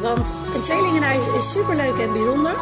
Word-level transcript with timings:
Want 0.00 0.32
een 0.54 0.62
tweelingenhuis 0.62 1.26
is 1.36 1.52
superleuk 1.52 1.98
en 1.98 2.12
bijzonder, 2.12 2.56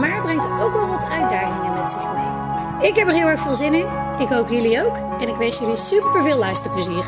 maar 0.00 0.22
brengt 0.22 0.46
ook 0.46 0.72
wel 0.72 0.86
wat 0.86 1.04
uitdagingen 1.04 1.74
met 1.74 1.90
zich 1.90 2.12
mee. 2.12 2.88
Ik 2.88 2.96
heb 2.96 3.06
er 3.06 3.14
heel 3.14 3.26
erg 3.26 3.40
veel 3.40 3.54
zin 3.54 3.74
in. 3.74 3.86
Ik 4.18 4.28
hoop 4.28 4.48
jullie 4.48 4.82
ook. 4.84 4.96
En 5.20 5.28
ik 5.28 5.36
wens 5.36 5.58
jullie 5.58 5.76
super 5.76 6.22
veel 6.22 6.38
luisterplezier. 6.38 7.04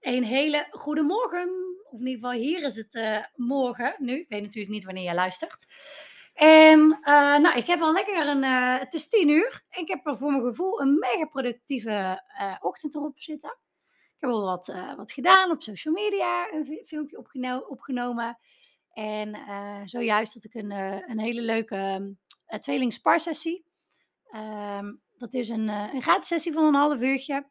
Een 0.00 0.24
hele 0.24 0.66
goede 0.70 1.02
morgen. 1.02 1.48
Of 1.90 2.00
in 2.00 2.06
ieder 2.06 2.14
geval, 2.14 2.40
hier 2.40 2.62
is 2.62 2.76
het 2.76 2.94
uh, 2.94 3.24
morgen 3.34 3.94
nu. 3.98 4.20
Ik 4.20 4.28
weet 4.28 4.42
natuurlijk 4.42 4.72
niet 4.72 4.84
wanneer 4.84 5.04
je 5.04 5.14
luistert. 5.14 5.66
En 6.36 6.80
uh, 6.80 7.38
nou, 7.38 7.56
ik 7.56 7.66
heb 7.66 7.80
al 7.80 7.92
lekker 7.92 8.26
een, 8.26 8.42
uh, 8.42 8.78
het 8.78 8.94
is 8.94 9.08
tien 9.08 9.28
uur. 9.28 9.64
En 9.68 9.82
ik 9.82 9.88
heb 9.88 10.06
er 10.06 10.16
voor 10.16 10.30
mijn 10.30 10.44
gevoel 10.44 10.80
een 10.80 10.98
mega 10.98 11.24
productieve 11.24 12.22
uh, 12.40 12.56
ochtend 12.60 12.94
erop 12.94 13.20
zitten. 13.20 13.58
Ik 13.88 14.22
heb 14.22 14.30
al 14.30 14.44
wat, 14.44 14.66
wat 14.96 15.12
gedaan 15.12 15.50
op 15.50 15.62
social 15.62 15.94
media, 15.94 16.52
een 16.52 16.82
filmpje 16.86 17.18
opgeno 17.18 17.58
opgenomen. 17.58 18.38
En 18.92 19.38
zojuist 19.84 20.34
had 20.34 20.44
ik 20.44 20.54
een, 20.54 20.70
een 21.10 21.18
hele 21.18 21.40
leuke 21.40 22.14
tweeling 22.60 22.92
sparsessie. 22.92 23.64
Um, 24.32 25.00
dat 25.18 25.34
is 25.34 25.48
een, 25.48 25.68
een 25.68 26.02
gratis 26.02 26.28
sessie 26.28 26.52
van 26.52 26.64
een 26.64 26.74
half 26.74 27.00
uurtje. 27.00 27.46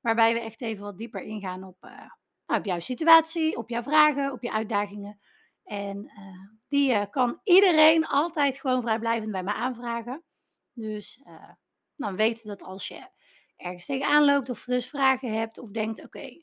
Waarbij 0.00 0.32
we 0.32 0.40
echt 0.40 0.60
even 0.60 0.84
wat 0.84 0.98
dieper 0.98 1.22
ingaan 1.22 1.64
op, 1.64 1.76
nou, 1.80 2.60
op 2.60 2.64
jouw 2.64 2.80
situatie, 2.80 3.56
op 3.56 3.68
jouw 3.68 3.82
vragen, 3.82 4.32
op 4.32 4.42
je 4.42 4.52
uitdagingen. 4.52 5.20
En 5.64 6.10
die 6.70 6.92
uh, 6.92 7.02
kan 7.10 7.40
iedereen 7.44 8.06
altijd 8.06 8.60
gewoon 8.60 8.82
vrijblijvend 8.82 9.32
bij 9.32 9.42
me 9.42 9.52
aanvragen. 9.52 10.24
Dus 10.72 11.20
uh, 11.26 11.50
dan 11.96 12.16
weten 12.16 12.48
dat 12.48 12.62
als 12.62 12.88
je 12.88 13.08
ergens 13.56 13.86
tegenaan 13.86 14.24
loopt 14.24 14.50
of 14.50 14.64
dus 14.64 14.88
vragen 14.88 15.32
hebt 15.32 15.58
of 15.58 15.70
denkt, 15.70 16.04
oké, 16.04 16.42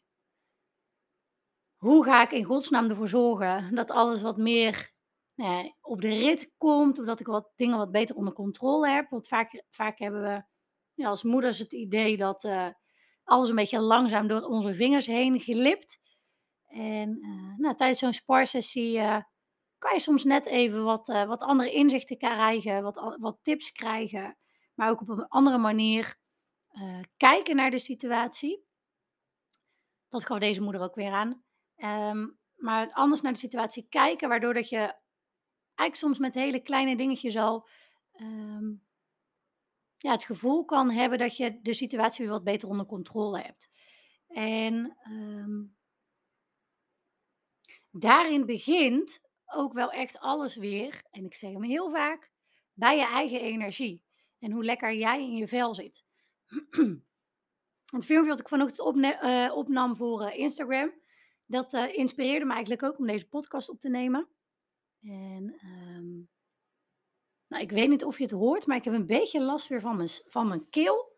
hoe 1.76 2.04
ga 2.04 2.22
ik 2.22 2.32
in 2.32 2.44
godsnaam 2.44 2.90
ervoor 2.90 3.08
zorgen 3.08 3.76
dat 3.76 3.92
alles 3.92 4.22
wat 4.22 4.38
meer 4.38 4.92
nou 5.34 5.74
op 5.82 6.02
de 6.02 6.08
rit 6.08 6.52
komt, 6.58 7.00
of 7.00 7.06
dat 7.06 7.20
ik 7.20 7.28
wat 7.28 7.52
dingen 7.56 7.78
wat 7.78 7.92
beter 7.92 8.16
onder 8.16 8.34
controle 8.34 8.90
heb. 8.90 9.10
Want 9.10 9.28
vaak, 9.28 9.64
vaak 9.70 10.00
hebben 10.00 10.22
we 10.22 10.44
ja, 10.94 11.10
als 11.10 11.24
moeders 11.24 11.60
het 11.60 11.74
idee 11.74 12.18
dat 12.18 12.50
alles 13.24 13.50
een 13.50 13.56
beetje 13.56 13.80
langzaam 13.80 14.28
door 14.28 14.42
onze 14.42 14.76
vingers 14.76 15.06
heen 15.06 15.40
glipt. 15.40 16.00
En 16.68 17.20
nou, 17.58 17.76
tijdens 17.76 18.00
zo'n 18.00 18.14
sparsessie 18.14 19.02
kan 19.78 19.94
je 19.94 20.00
soms 20.00 20.24
net 20.24 20.46
even 20.46 20.84
wat, 20.84 21.10
uh, 21.10 21.24
wat 21.24 21.42
andere 21.42 21.72
inzichten 21.72 22.18
krijgen, 22.18 22.84
wat, 22.84 23.16
wat 23.20 23.40
tips 23.42 23.72
krijgen, 23.72 24.38
maar 24.74 24.90
ook 24.90 25.02
op 25.02 25.10
een 25.10 25.28
andere 25.28 25.58
manier 25.58 26.18
kijken 27.18 27.56
naar 27.56 27.72
de 27.72 27.80
situatie. 27.80 28.66
Dat 30.10 30.26
gaf 30.26 30.40
deze 30.40 30.62
moeder 30.62 30.82
ook 30.82 30.96
weer 30.96 31.12
aan. 31.12 31.44
Um, 31.78 32.40
maar 32.56 32.92
anders 32.92 33.22
naar 33.22 33.34
de 33.34 33.40
situatie 33.40 33.88
kijken, 33.90 34.30
waardoor 34.30 34.54
dat 34.54 34.70
je 34.70 34.78
eigenlijk 34.78 35.96
soms 35.96 36.18
met 36.18 36.34
hele 36.34 36.62
kleine 36.62 36.96
dingetjes 36.96 37.36
al 37.36 37.68
um, 38.22 38.86
ja, 39.98 40.12
het 40.12 40.24
gevoel 40.24 40.66
kan 40.66 40.92
hebben 40.92 41.20
dat 41.20 41.38
je 41.38 41.60
de 41.62 41.74
situatie 41.74 42.26
weer 42.26 42.34
wat 42.34 42.44
beter 42.44 42.68
onder 42.68 42.86
controle 42.86 43.42
hebt. 43.42 43.70
En 44.28 44.98
um, 45.10 45.78
daarin 47.92 48.46
begint 48.46 49.22
ook 49.56 49.74
wel 49.74 49.92
echt 49.92 50.20
alles 50.20 50.56
weer, 50.56 51.04
en 51.12 51.26
ik 51.26 51.34
zeg 51.34 51.52
hem 51.52 51.64
heel 51.64 51.90
vaak, 51.90 52.32
bij 52.74 52.98
je 52.98 53.06
eigen 53.06 53.40
energie. 53.40 54.04
En 54.40 54.52
hoe 54.52 54.64
lekker 54.64 54.94
jij 54.94 55.22
in 55.22 55.36
je 55.36 55.48
vel 55.48 55.76
zit. 55.76 56.04
Het 57.96 58.06
filmpje 58.06 58.30
wat 58.30 58.40
ik 58.40 58.48
vanochtend 58.48 59.06
uh, 59.06 59.52
opnam 59.56 59.96
voor 59.96 60.22
uh, 60.22 60.38
Instagram, 60.38 60.94
dat 61.46 61.74
uh, 61.74 61.98
inspireerde 61.98 62.46
me 62.46 62.52
eigenlijk 62.52 62.84
ook 62.84 62.98
om 62.98 63.08
deze 63.08 63.28
podcast 63.28 63.70
op 63.70 63.80
te 63.80 63.90
nemen. 63.90 64.28
En 65.02 65.56
um, 65.64 66.30
nou, 67.48 67.64
ik 67.64 67.72
weet 67.72 67.90
niet 67.90 68.04
of 68.04 68.18
je 68.18 68.24
het 68.24 68.32
hoort, 68.32 68.66
maar 68.66 68.78
ik 68.78 68.84
heb 68.84 68.94
een 68.94 69.06
beetje 69.06 69.42
last 69.42 69.68
weer 69.68 69.82
van 69.82 69.96
mijn, 69.96 70.10
van 70.10 70.48
mijn 70.48 70.70
keel. 70.70 71.16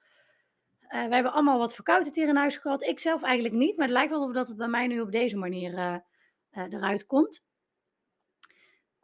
we 0.89 0.95
hebben 0.95 1.33
allemaal 1.33 1.59
wat 1.59 1.75
verkoudheid 1.75 2.15
hier 2.15 2.27
in 2.27 2.35
huis 2.35 2.57
gehad. 2.57 2.83
Ik 2.83 2.99
zelf 2.99 3.23
eigenlijk 3.23 3.55
niet, 3.55 3.77
maar 3.77 3.85
het 3.85 3.95
lijkt 3.95 4.11
wel 4.11 4.23
of 4.23 4.33
dat 4.33 4.47
het 4.47 4.57
bij 4.57 4.67
mij 4.67 4.87
nu 4.87 5.01
op 5.01 5.11
deze 5.11 5.37
manier 5.37 6.03
eruit 6.51 7.05
komt. 7.05 7.43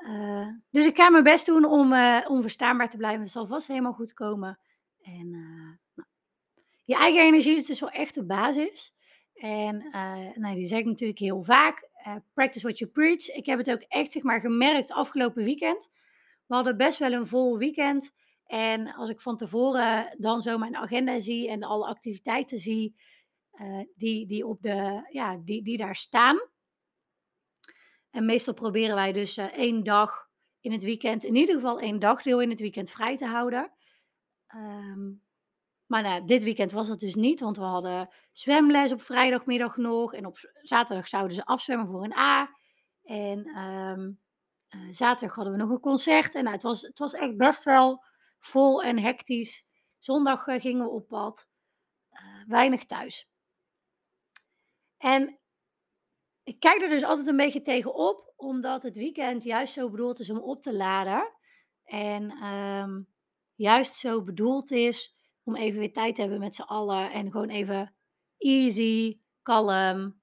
Uh, 0.08 0.48
dus 0.72 0.86
ik 0.86 0.96
ga 0.96 1.10
mijn 1.10 1.24
best 1.24 1.46
doen 1.46 1.66
om 1.66 1.94
uh, 1.94 2.26
onverstaanbaar 2.28 2.90
te 2.90 2.98
blijven. 2.98 3.22
Het 3.22 3.32
zal 3.32 3.46
vast 3.46 3.68
helemaal 3.68 3.94
goed 3.94 4.14
komen. 4.14 4.60
En 5.02 5.30
nou. 5.94 6.08
je 6.84 6.96
eigen 6.96 7.22
energie 7.22 7.56
is 7.56 7.66
dus 7.66 7.80
wel 7.80 7.90
echt 7.90 8.14
de 8.14 8.26
basis. 8.26 8.94
En 9.34 9.90
nou, 10.36 10.56
die 10.56 10.66
zeg 10.66 10.80
ik 10.80 10.86
natuurlijk 10.86 11.20
heel 11.20 11.44
vaak. 11.44 11.90
practice 12.34 12.66
what 12.66 12.78
you 12.78 12.92
preach. 12.92 13.30
Ik 13.30 13.46
heb 13.46 13.58
het 13.58 13.72
ook 13.72 13.82
echt 13.82 14.12
zeg 14.12 14.24
maar, 14.24 14.40
gemerkt 14.40 14.92
afgelopen 14.92 15.44
weekend. 15.44 15.90
We 16.46 16.56
hadden 16.56 16.78
best 16.78 17.00
wel 17.00 17.12
een 17.12 17.28
vol 17.28 17.58
weekend. 17.58 18.12
En 18.46 18.94
als 18.94 19.10
ik 19.10 19.22
van 19.22 19.38
tevoren 19.38 20.16
dan 20.18 20.42
zo 20.42 20.58
mijn 20.58 20.76
agenda 20.76 21.20
zie 21.20 21.50
en 21.50 21.64
alle 21.64 21.86
activiteiten 21.86 22.60
zie 22.60 22.96
die, 23.92 24.28
die, 24.28 24.48
op 24.48 24.62
de, 24.62 25.08
ja, 25.12 25.38
die, 25.44 25.64
die 25.64 25.78
daar 25.78 25.96
staan 25.96 26.38
en 28.16 28.26
meestal 28.26 28.54
proberen 28.54 28.96
wij 28.96 29.12
dus 29.12 29.38
uh, 29.38 29.46
één 29.46 29.84
dag 29.84 30.28
in 30.60 30.72
het 30.72 30.84
weekend, 30.84 31.24
in 31.24 31.36
ieder 31.36 31.56
geval 31.56 31.80
één 31.80 32.00
dagdeel 32.00 32.42
in 32.42 32.50
het 32.50 32.60
weekend 32.60 32.90
vrij 32.90 33.18
te 33.18 33.26
houden. 33.26 33.72
Um, 34.56 35.24
maar 35.86 36.02
nou, 36.02 36.26
dit 36.26 36.44
weekend 36.44 36.72
was 36.72 36.88
dat 36.88 37.00
dus 37.00 37.16
niet, 37.16 37.40
want 37.40 37.58
we 37.58 37.64
hadden 37.64 38.10
zwemles 38.32 38.92
op 38.92 39.02
vrijdagmiddag 39.02 39.78
nog. 39.78 40.14
En 40.14 40.26
op 40.26 40.38
zaterdag 40.62 41.08
zouden 41.08 41.36
ze 41.36 41.46
afzwemmen 41.46 41.88
voor 41.88 42.04
een 42.04 42.18
A. 42.18 42.56
En 43.04 43.58
um, 43.58 44.20
uh, 44.70 44.88
zaterdag 44.92 45.36
hadden 45.36 45.54
we 45.54 45.60
nog 45.60 45.70
een 45.70 45.80
concert. 45.80 46.36
En 46.36 46.44
nou, 46.44 46.56
het, 46.56 46.64
was, 46.64 46.82
het 46.82 47.00
was 47.00 47.14
echt 47.14 47.38
best 47.38 47.64
wel 47.64 48.04
vol 48.40 48.84
en 48.84 49.00
hectisch. 49.00 49.66
Zondag 50.00 50.48
uh, 50.48 50.62
gingen 50.62 50.86
we 50.86 50.92
op 50.92 51.08
pad. 51.08 51.48
weinig 52.48 52.86
thuis. 52.86 53.30
En 54.98 55.40
ik 56.46 56.60
kijk 56.60 56.82
er 56.82 56.90
dus 56.90 57.04
altijd 57.04 57.28
een 57.28 57.38
beetje 57.38 57.62
tegenop, 57.62 58.34
omdat 58.36 58.84
het 58.84 58.98
weekend 58.98 59.44
juist 59.44 59.74
zo 59.74 59.90
bedoeld 59.90 60.20
is 60.20 60.30
om 60.30 60.38
op 60.38 60.62
te 60.62 60.74
laden. 60.74 61.32
En 61.84 62.44
um, 62.44 63.08
juist 63.56 63.96
zo 63.96 64.24
bedoeld 64.24 64.72
is 64.72 65.16
om 65.44 65.56
even 65.56 65.80
weer 65.80 65.94
tijd 65.94 66.16
te 66.16 66.22
hebben 66.22 66.40
met 66.40 66.56
z'n 66.56 66.62
allen. 66.62 67.12
En 67.12 67.32
gewoon 67.32 67.50
even 67.50 67.96
easy, 68.38 69.20
kalm, 69.42 70.22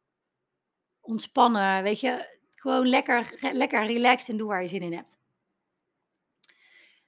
ontspannen. 1.00 1.82
Weet 1.82 2.00
je, 2.00 2.38
gewoon 2.50 2.88
lekker, 2.88 3.38
lekker 3.52 3.86
relaxed 3.86 4.28
en 4.28 4.36
doe 4.36 4.48
waar 4.48 4.62
je 4.62 4.68
zin 4.68 4.82
in 4.82 4.92
hebt. 4.92 5.20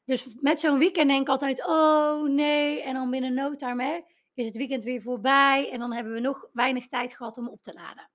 Dus 0.04 0.28
met 0.40 0.60
zo'n 0.60 0.78
weekend 0.78 1.08
denk 1.08 1.20
ik 1.20 1.28
altijd, 1.28 1.66
oh 1.66 2.28
nee. 2.28 2.82
En 2.82 2.94
dan 2.94 3.10
binnen 3.10 3.34
no 3.34 3.56
time 3.56 4.04
is 4.34 4.46
het 4.46 4.56
weekend 4.56 4.84
weer 4.84 5.02
voorbij. 5.02 5.70
En 5.70 5.78
dan 5.78 5.92
hebben 5.92 6.12
we 6.12 6.20
nog 6.20 6.48
weinig 6.52 6.86
tijd 6.86 7.14
gehad 7.14 7.38
om 7.38 7.48
op 7.48 7.62
te 7.62 7.72
laden. 7.72 8.12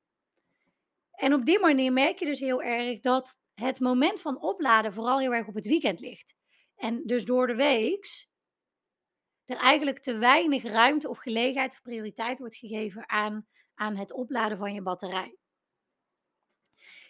En 1.20 1.34
op 1.34 1.46
die 1.46 1.60
manier 1.60 1.94
merk 1.94 2.20
je 2.20 2.26
dus 2.26 2.40
heel 2.40 2.62
erg 2.62 3.00
dat 3.00 3.38
het 3.54 3.80
moment 3.80 4.22
van 4.22 4.42
opladen 4.42 4.94
vooral 4.94 5.20
heel 5.20 5.34
erg 5.34 5.48
op 5.48 5.56
het 5.56 5.66
weekend 5.66 6.00
ligt. 6.00 6.36
En 6.76 7.04
dus 7.06 7.26
door 7.26 7.48
de 7.48 7.56
week 7.56 8.28
er 9.46 9.58
eigenlijk 9.58 10.00
te 10.00 10.18
weinig 10.18 10.64
ruimte 10.64 11.10
of 11.10 11.18
gelegenheid 11.18 11.72
of 11.72 11.82
prioriteit 11.82 12.40
wordt 12.40 12.56
gegeven 12.56 13.10
aan, 13.10 13.48
aan 13.76 13.96
het 13.96 14.14
opladen 14.14 14.58
van 14.58 14.74
je 14.74 14.82
batterij. 14.82 15.38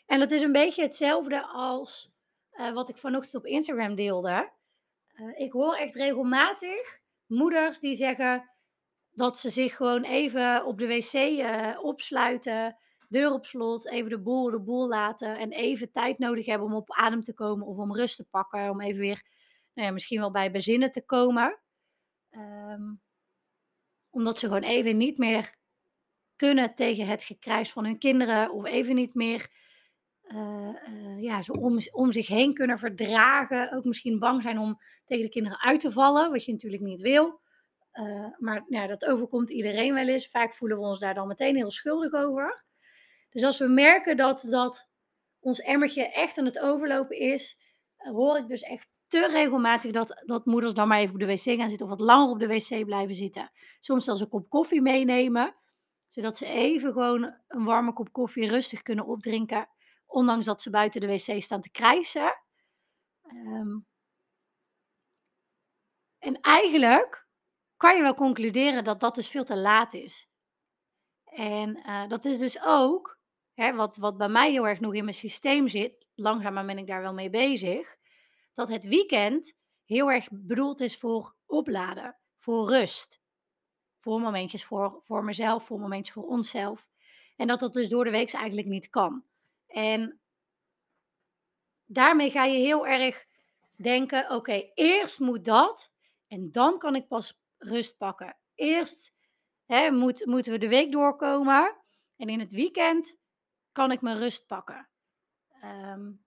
En 0.06 0.20
dat 0.20 0.32
is 0.32 0.42
een 0.42 0.52
beetje 0.52 0.82
hetzelfde 0.82 1.48
als 1.48 2.12
uh, 2.52 2.74
wat 2.74 2.90
ik 2.90 2.98
vanochtend 2.98 3.36
op 3.36 3.46
Instagram 3.46 3.96
deelde. 3.96 4.52
Uh, 5.14 5.40
ik 5.40 5.52
hoor 5.52 5.76
echt 5.76 5.96
regelmatig 5.96 7.00
moeders 7.26 7.80
die 7.80 7.96
zeggen 7.96 8.52
dat 9.12 9.38
ze 9.40 9.50
zich 9.50 9.76
gewoon 9.76 10.04
even 10.04 10.66
op 10.66 10.78
de 10.78 10.88
wc 10.88 11.14
uh, 11.14 11.84
opsluiten 11.84 12.78
deur 13.10 13.34
op 13.34 13.46
slot, 13.46 13.90
even 13.90 14.10
de 14.10 14.20
boel 14.20 14.52
de 14.52 14.60
boel 14.60 14.88
laten 14.88 15.38
en 15.38 15.52
even 15.52 15.92
tijd 15.92 16.18
nodig 16.18 16.46
hebben 16.46 16.68
om 16.68 16.76
op 16.76 16.92
adem 16.92 17.24
te 17.24 17.34
komen 17.34 17.68
of 17.68 17.78
om 17.78 17.96
rust 17.96 18.16
te 18.16 18.26
pakken, 18.30 18.70
om 18.70 18.82
even 18.82 19.00
weer 19.00 19.24
nou 19.74 19.88
ja, 19.88 19.94
misschien 19.94 20.20
wel 20.20 20.32
bij 20.32 20.52
bezinnen 20.52 20.92
te 20.92 21.06
komen. 21.06 21.60
Um, 22.32 23.02
Omdat 24.10 24.40
ze 24.40 24.46
gewoon 24.46 24.64
even 24.64 24.98
niet 24.98 25.18
meer 25.18 25.56
kunnen 26.36 26.76
tegen 26.76 27.08
het 27.08 27.24
gekrijs 27.24 27.72
van 27.72 27.86
hun 27.86 27.98
kinderen. 27.98 28.52
Of 28.52 28.66
even 28.66 28.96
niet 28.96 29.14
meer 29.14 29.50
uh, 30.24 30.70
uh, 30.90 31.22
ja, 31.22 31.42
zo 31.42 31.52
om, 31.52 31.78
om 31.92 32.12
zich 32.12 32.28
heen 32.28 32.54
kunnen 32.54 32.80
verdragen. 32.80 33.72
Ook 33.72 33.84
misschien 33.84 34.20
bang 34.20 34.42
zijn 34.42 34.60
om 34.60 34.82
tegen 35.06 35.24
de 35.24 35.32
kinderen 35.32 35.62
uit 35.62 35.80
te 35.80 35.92
vallen, 35.92 36.32
wat 36.32 36.46
je 36.46 36.52
natuurlijk 36.52 36.84
niet 36.84 37.02
wil. 37.02 37.42
Uh, 37.94 38.26
maar 38.38 38.66
ja, 38.68 38.88
dat 38.88 39.06
overkomt 39.06 39.50
iedereen 39.50 39.94
wel 39.94 40.08
eens. 40.08 40.30
Vaak 40.30 40.54
voelen 40.54 40.78
we 40.78 40.84
ons 40.84 41.00
daar 41.00 41.14
dan 41.14 41.28
meteen 41.28 41.56
heel 41.56 41.72
schuldig 41.72 42.14
over. 42.14 42.64
Dus 43.30 43.44
als 43.44 43.58
we 43.58 43.68
merken 43.68 44.18
dat, 44.18 44.42
dat 44.42 44.90
ons 45.40 45.60
emmertje 45.60 46.12
echt 46.12 46.38
aan 46.38 46.46
het 46.46 46.60
overlopen 46.60 47.18
is, 47.18 47.60
hoor 47.98 48.38
ik 48.38 48.48
dus 48.48 48.62
echt 48.62 48.90
te 49.08 49.28
regelmatig 49.28 49.92
dat, 49.92 50.24
dat 50.26 50.46
moeders 50.46 50.74
dan 50.74 50.88
maar 50.88 51.00
even 51.00 51.14
op 51.14 51.20
de 51.20 51.26
wc 51.26 51.60
gaan 51.60 51.70
zitten 51.70 51.88
of 51.88 51.98
wat 51.98 52.08
langer 52.08 52.30
op 52.30 52.40
de 52.40 52.48
wc 52.48 52.86
blijven 52.86 53.16
zitten. 53.16 53.52
Soms 53.80 54.06
zelfs 54.06 54.22
een 54.22 54.30
kop 54.30 54.50
koffie 54.50 54.82
meenemen, 54.82 55.56
zodat 56.10 56.38
ze 56.38 56.46
even 56.46 56.94
gewoon 56.94 57.36
een 57.48 57.64
warme 57.64 57.94
kop 57.94 58.12
koffie 58.12 58.48
rustig 58.48 58.82
kunnen 58.82 59.06
opdrinken, 59.06 59.70
ondanks 60.06 60.46
dat 60.46 60.62
ze 60.62 60.70
buiten 60.70 61.02
de 61.02 61.08
wc 61.08 61.42
staan 61.42 61.62
te 61.62 61.72
krijsen. 61.72 62.42
Um, 63.34 63.88
en 66.20 66.42
eigenlijk 66.42 67.28
kan 67.78 67.96
je 67.96 68.02
wel 68.02 68.16
concluderen 68.16 68.84
dat 68.84 69.00
dat 69.00 69.16
dus 69.16 69.30
veel 69.30 69.44
te 69.44 69.58
laat 69.58 69.94
is. 69.94 70.30
En 71.24 71.78
uh, 71.78 72.08
dat 72.08 72.26
is 72.26 72.38
dus 72.38 72.62
ook 72.64 73.19
hè, 73.60 73.74
wat, 73.74 73.98
wat 73.98 74.18
bij 74.18 74.30
mij 74.30 74.52
heel 74.52 74.68
erg 74.68 74.80
nog 74.80 74.94
in 74.94 75.04
mijn 75.04 75.16
systeem 75.16 75.68
zit. 75.68 76.06
Langzaamaan 76.16 76.68
ben 76.68 76.78
ik 76.78 76.88
daar 76.88 77.02
wel 77.02 77.14
mee 77.14 77.30
bezig 77.30 77.98
dat 78.54 78.70
het 78.70 78.86
weekend 78.86 79.58
heel 79.86 80.12
erg 80.12 80.28
bedoeld 80.32 80.80
is 80.80 80.98
voor 80.98 81.36
opladen, 81.46 82.18
voor 82.38 82.68
rust. 82.68 83.22
Voor 84.00 84.22
momentjes 84.22 84.66
voor, 84.66 85.02
voor 85.04 85.24
mezelf, 85.24 85.66
voor 85.66 85.80
momentjes 85.80 86.14
voor 86.14 86.28
onszelf. 86.28 86.90
En 87.36 87.48
dat 87.48 87.60
dat 87.60 87.74
dus 87.74 87.90
door 87.90 88.04
de 88.04 88.12
week 88.12 88.34
eigenlijk 88.34 88.68
niet 88.68 88.90
kan. 88.90 89.24
En 89.68 90.20
daarmee 91.86 92.32
ga 92.32 92.44
je 92.44 92.60
heel 92.60 92.88
erg 92.88 93.26
denken: 93.76 94.32
oké, 94.32 94.70
eerst 94.74 95.20
moet 95.20 95.46
dat 95.46 95.92
en 96.28 96.52
dan 96.52 96.78
kan 96.78 96.96
ik 96.96 97.08
pas 97.08 97.40
rust 97.58 97.98
pakken. 97.98 98.38
Eerst 98.56 99.14
hè, 99.66 99.92
moet, 99.92 100.26
moeten 100.26 100.52
we 100.52 100.58
de 100.58 100.68
week 100.68 100.92
doorkomen 100.92 101.76
en 102.18 102.28
in 102.28 102.40
het 102.40 102.52
weekend 102.52 103.19
kan 103.80 103.92
ik 103.92 104.02
mijn 104.02 104.18
rust 104.18 104.48
pakken. 104.48 104.90
Um, 105.64 106.26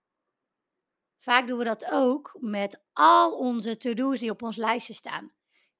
Vaak 1.19 1.47
doen 1.47 1.57
we 1.57 1.63
dat 1.63 1.91
ook 1.91 2.37
met 2.39 2.83
al 2.93 3.37
onze 3.37 3.77
to-do's 3.77 4.19
die 4.19 4.29
op 4.29 4.41
ons 4.41 4.55
lijstje 4.55 4.93
staan. 4.93 5.31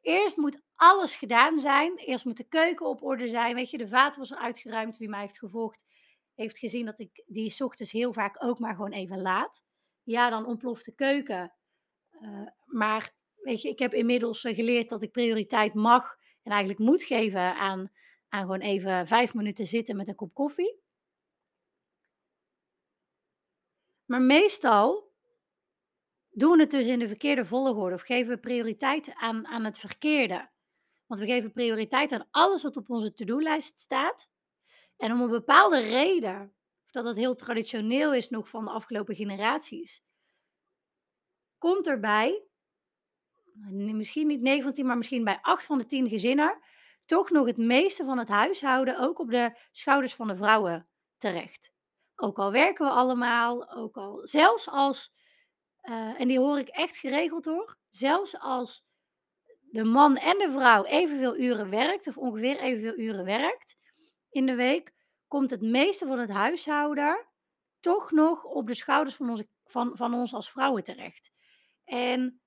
Eerst 0.02 0.38
moet 0.38 0.62
alles 0.76 1.16
gedaan 1.16 1.60
zijn. 1.60 1.98
Eerst 1.98 2.26
moet 2.26 2.38
de 2.38 2.48
keuken 2.48 2.86
op 2.86 3.04
orde 3.04 3.28
zijn. 3.28 3.56
Weet 3.56 3.70
je, 3.70 3.78
de 3.78 3.88
vaatwasser 3.88 4.38
uitgeruimd. 4.38 4.98
Wie 4.98 5.10
mij 5.10 5.22
heeft 5.22 5.38
gevolgd, 5.38 5.86
heeft 6.34 6.58
gezien 6.58 6.86
dat 6.86 7.00
ik 7.00 7.24
die 7.28 7.64
ochtends 7.64 7.92
heel 7.92 8.14
vaak 8.14 8.44
ook 8.44 8.60
maar 8.60 8.76
gewoon 8.76 8.92
even 8.92 9.22
laat. 9.22 9.64
Ja, 10.04 10.30
dan 10.30 10.46
ontploft 10.46 10.86
de 10.86 10.96
keuken. 10.96 11.54
Uh, 12.22 12.48
maar 12.66 13.14
weet 13.36 13.62
je, 13.62 13.70
ik 13.70 13.80
heb 13.80 13.94
inmiddels 13.94 14.44
eh, 14.44 14.56
geleerd 14.56 14.90
dat 14.90 15.04
ik 15.04 15.12
prioriteit 15.12 15.74
mag 15.74 16.18
en 16.44 16.52
eigenlijk 16.52 16.80
moet 16.80 17.04
geven 17.04 17.56
aan, 17.56 17.92
aan 18.30 18.42
gewoon 18.42 18.62
even 18.62 19.08
vijf 19.08 19.34
minuten 19.34 19.68
zitten 19.68 19.96
met 19.96 20.08
een 20.08 20.16
kop 20.16 20.34
koffie. 20.34 20.83
Maar 24.06 24.22
meestal 24.22 25.12
doen 26.30 26.52
we 26.52 26.62
het 26.62 26.72
dus 26.72 26.88
in 26.88 27.00
de 27.00 27.08
verkeerde 27.08 27.46
volgorde 27.46 27.96
of 27.96 28.02
geven 28.02 28.34
we 28.34 28.40
prioriteit 28.40 29.14
aan, 29.16 29.48
aan 29.48 29.64
het 29.64 29.80
verkeerde. 29.80 30.52
Want 31.08 31.20
we 31.20 31.26
geven 31.26 31.52
prioriteit 31.52 32.12
aan 32.12 32.28
alles 32.32 32.64
wat 32.64 32.78
op 32.78 32.90
onze 32.90 33.14
to-do-lijst 33.14 33.80
staat. 33.80 34.30
En 34.98 35.12
om 35.12 35.22
een 35.22 35.30
bepaalde 35.30 35.80
reden, 35.80 36.56
of 36.86 36.92
dat 36.92 37.06
het 37.06 37.18
heel 37.18 37.36
traditioneel 37.36 38.14
is 38.14 38.30
nog 38.30 38.50
van 38.50 38.66
de 38.66 38.72
afgelopen 38.72 39.16
generaties, 39.16 40.04
komt 41.58 41.88
erbij, 41.88 42.44
misschien 43.72 44.28
niet 44.28 44.42
9 44.42 44.64
van 44.64 44.74
10, 44.74 44.86
maar 44.86 44.98
misschien 44.98 45.24
bij 45.24 45.40
8 45.42 45.66
van 45.66 45.78
de 45.78 45.86
10 45.86 46.10
gezinnen, 46.10 46.60
toch 47.06 47.30
nog 47.30 47.46
het 47.46 47.58
meeste 47.58 48.06
van 48.06 48.18
het 48.18 48.28
huishouden 48.28 49.00
ook 49.00 49.20
op 49.20 49.30
de 49.30 49.58
schouders 49.72 50.16
van 50.16 50.28
de 50.28 50.36
vrouwen 50.36 50.88
terecht. 51.18 51.73
Ook 52.16 52.38
al 52.38 52.52
werken 52.52 52.86
we 52.86 52.92
allemaal, 52.92 53.70
ook 53.70 53.96
al 53.96 54.20
zelfs 54.28 54.70
als 54.70 55.14
uh, 55.84 56.20
en 56.20 56.28
die 56.28 56.40
hoor 56.40 56.60
ik 56.60 56.68
echt 56.68 56.98
geregeld 56.98 57.46
hoor. 57.46 57.78
Zelfs 57.90 58.40
als 58.40 58.86
de 59.60 59.84
man 59.84 60.18
en 60.18 60.38
de 60.38 60.52
vrouw 60.52 60.84
evenveel 60.84 61.38
uren 61.38 61.70
werkt, 61.70 62.08
of 62.08 62.18
ongeveer 62.18 62.60
evenveel 62.60 62.98
uren 62.98 63.26
werkt 63.26 63.78
in 64.30 64.46
de 64.46 64.56
week, 64.56 64.94
komt 65.28 65.50
het 65.50 65.62
meeste 65.62 66.06
van 66.06 66.20
het 66.20 66.30
huishouden 66.30 67.28
toch 67.80 68.12
nog 68.12 68.44
op 68.44 68.68
de 68.68 68.74
schouders 68.74 69.16
van, 69.16 69.30
onze, 69.30 69.48
van, 69.66 69.98
van 69.98 70.14
ons 70.14 70.34
als 70.34 70.52
vrouwen 70.52 70.84
terecht. 70.84 71.32
En 71.84 72.42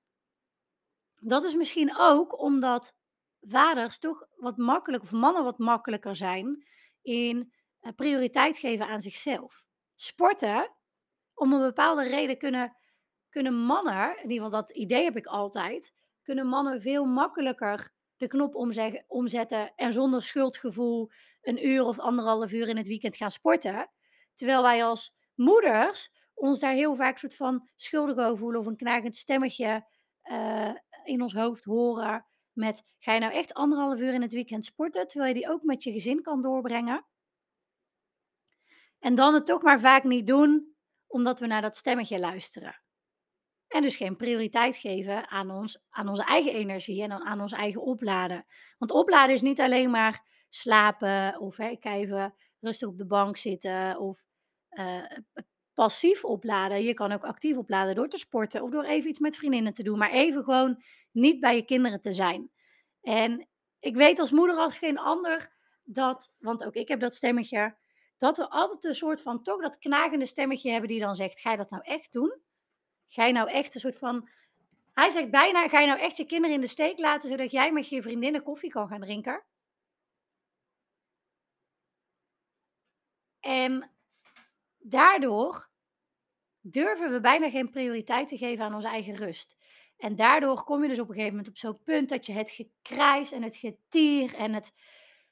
dat 1.15 1.45
is 1.45 1.55
misschien 1.55 1.97
ook 1.97 2.41
omdat 2.41 2.95
vaders 3.41 3.99
toch 3.99 4.27
wat 4.37 4.57
makkelijker, 4.57 5.09
of 5.09 5.19
mannen 5.19 5.45
wat 5.45 5.59
makkelijker 5.59 6.17
zijn 6.17 6.67
in 7.03 7.53
prioriteit 7.95 8.59
geven 8.59 8.87
aan 8.87 9.01
zichzelf. 9.01 9.65
Sporten, 9.95 10.71
om 11.35 11.53
een 11.53 11.61
bepaalde 11.61 12.09
reden 12.09 12.39
kunnen 12.39 12.77
kunnen 13.29 13.55
mannen, 13.55 14.17
in 14.17 14.31
ieder 14.31 14.45
geval 14.45 14.51
dat 14.51 14.71
idee 14.71 15.05
heb 15.05 15.17
ik 15.17 15.27
altijd, 15.27 15.95
kunnen 16.23 16.47
mannen 16.47 16.81
veel 16.81 17.05
makkelijker 17.05 17.93
de 18.17 18.27
knop 18.27 18.55
omzetten 19.07 19.73
en 19.75 19.93
zonder 19.93 20.23
schuldgevoel 20.23 21.11
een 21.43 21.67
uur 21.67 21.85
of 21.85 21.99
anderhalf 21.99 22.53
uur 22.53 22.69
in 22.69 22.77
het 22.77 22.87
weekend 22.87 23.17
gaan 23.17 23.31
sporten. 23.31 23.91
Terwijl 24.35 24.63
wij 24.63 24.85
als 24.85 25.15
moeders 25.35 26.13
ons 26.35 26.61
daar 26.61 26.73
heel 26.73 26.95
vaak 26.95 27.19
soort 27.19 27.37
van 27.37 27.69
schuldig 27.77 28.17
over 28.17 28.39
voelen 28.39 28.61
of 28.61 28.67
een 28.67 28.77
knagend 28.77 29.17
stemmetje 29.17 29.87
uh, 30.25 30.75
in 31.05 31.23
ons 31.23 31.35
hoofd 31.35 31.65
horen 31.65 32.27
met 32.53 32.85
ga 32.99 33.13
je 33.13 33.21
nou 33.21 33.33
echt 33.33 33.55
anderhalf 33.55 33.99
uur 33.99 34.15
in 34.15 34.23
het 34.23 34.33
weekend 34.33 34.65
sporten, 34.65 35.07
terwijl 35.07 35.35
je 35.35 35.41
die 35.41 35.51
ook 35.51 35.63
met 35.63 35.83
je 35.83 35.93
gezin 35.93 36.23
kan 36.23 36.41
doorbrengen. 36.41 37.05
En 38.99 39.15
dan 39.15 39.35
het 39.35 39.47
toch 39.47 39.63
maar 39.63 39.81
vaak 39.81 40.05
niet 40.05 40.27
doen, 40.27 40.75
omdat 41.07 41.41
we 41.41 41.47
naar 41.47 41.63
dat 41.63 41.77
stemmetje 41.77 42.19
luisteren. 42.19 42.81
En 43.69 43.83
dus 43.83 43.97
geen 43.97 44.17
prioriteit 44.17 44.77
geven 44.77 45.29
aan, 45.29 45.51
ons, 45.51 45.83
aan 45.91 46.09
onze 46.09 46.25
eigen 46.25 46.53
energie 46.53 47.03
en 47.03 47.13
aan 47.13 47.41
ons 47.41 47.53
eigen 47.53 47.83
opladen. 47.83 48.47
Want 48.79 48.91
opladen 48.91 49.35
is 49.35 49.41
niet 49.41 49.61
alleen 49.61 49.91
maar 49.91 50.25
slapen 50.49 51.41
of 51.41 51.57
hè, 51.57 51.77
even 51.81 52.35
rustig 52.61 52.89
op 52.89 52.97
de 52.97 53.07
bank 53.07 53.37
zitten 53.37 53.99
of 53.99 54.25
uh, 54.71 55.05
passief 55.75 56.25
opladen. 56.25 56.83
Je 56.83 56.95
kan 56.95 57.13
ook 57.13 57.25
actief 57.25 57.57
opladen 57.57 57.95
door 57.95 58.09
te 58.09 58.19
sporten 58.19 58.63
of 58.63 58.71
door 58.71 58.85
even 58.85 59.11
iets 59.11 59.19
met 59.19 59.37
vriendinnen 59.37 59.75
te 59.75 59.83
doen. 59.83 59.99
Maar 59.99 60.11
even 60.11 60.45
gewoon 60.45 60.83
niet 61.13 61.41
bij 61.41 61.57
je 61.57 61.65
kinderen 61.65 62.01
te 62.01 62.13
zijn. 62.13 62.51
En 63.01 63.49
ik 63.79 63.97
weet 63.97 64.19
als 64.19 64.31
moeder 64.31 64.57
als 64.57 64.79
geen 64.79 64.99
ander 64.99 65.53
dat, 65.85 66.33
want 66.39 66.65
ook 66.65 66.75
ik 66.75 66.89
heb 66.89 67.01
dat 67.01 67.15
stemmetje, 67.15 67.77
dat 68.19 68.37
we 68.37 68.51
altijd 68.51 68.85
een 68.85 68.95
soort 68.95 69.23
van 69.23 69.43
toch 69.43 69.61
dat 69.61 69.79
knagende 69.79 70.27
stemmetje 70.27 70.71
hebben 70.71 70.89
die 70.89 71.01
dan 71.01 71.15
zegt: 71.15 71.41
Ga 71.41 71.51
je 71.51 71.57
dat 71.57 71.71
nou 71.71 71.83
echt 71.85 72.13
doen? 72.13 72.41
Ga 73.09 73.25
je 73.25 73.33
nou 73.33 73.51
echt 73.51 73.75
een 73.75 73.81
soort 73.81 73.99
van. 73.99 74.29
Hij 74.93 75.11
zegt 75.11 75.31
bijna: 75.31 75.69
ga 75.69 75.81
je 75.81 75.87
nou 75.87 76.01
echt 76.01 76.17
je 76.17 76.27
kinderen 76.27 76.55
in 76.55 76.61
de 76.61 76.67
steek 76.67 76.99
laten 76.99 77.29
zodat 77.29 77.51
jij 77.51 77.73
met 77.73 77.89
je 77.89 78.03
vriendinnen 78.03 78.43
koffie 78.43 78.71
kan 78.71 78.89
gaan 78.89 79.01
drinken? 79.01 79.45
En 83.41 83.91
daardoor 84.79 85.69
durven 86.61 87.13
we 87.13 87.21
bijna 87.21 87.51
geen 87.51 87.71
prioriteit 87.71 88.29
te 88.29 88.37
geven 88.37 88.65
aan 88.65 88.75
onze 88.75 88.89
eigen 88.89 89.15
rust. 89.15 89.57
En 89.97 90.17
daardoor 90.17 90.65
kom 90.65 90.83
je 90.83 90.89
dus 90.89 90.99
op 90.99 91.09
een 91.09 91.15
gegeven 91.15 91.37
moment 91.37 91.49
op 91.49 91.59
zo'n 91.59 91.83
punt 91.83 92.09
dat 92.09 92.27
je 92.27 92.33
het 92.33 92.51
gekrijs 92.51 93.33
en 93.33 93.43
het 93.43 93.57
getier 93.57 94.35
en 94.35 94.53
het 94.53 94.73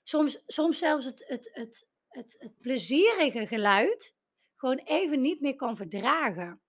soms, 0.03 0.43
soms 0.47 0.79
zelfs 0.79 1.05
het, 1.05 1.25
het, 1.27 1.51
het, 1.53 1.89
het, 2.15 2.37
het 2.39 2.59
plezierige 2.61 3.47
geluid 3.47 4.15
gewoon 4.55 4.79
even 4.79 5.21
niet 5.21 5.41
meer 5.41 5.57
kan 5.57 5.77
verdragen. 5.77 6.61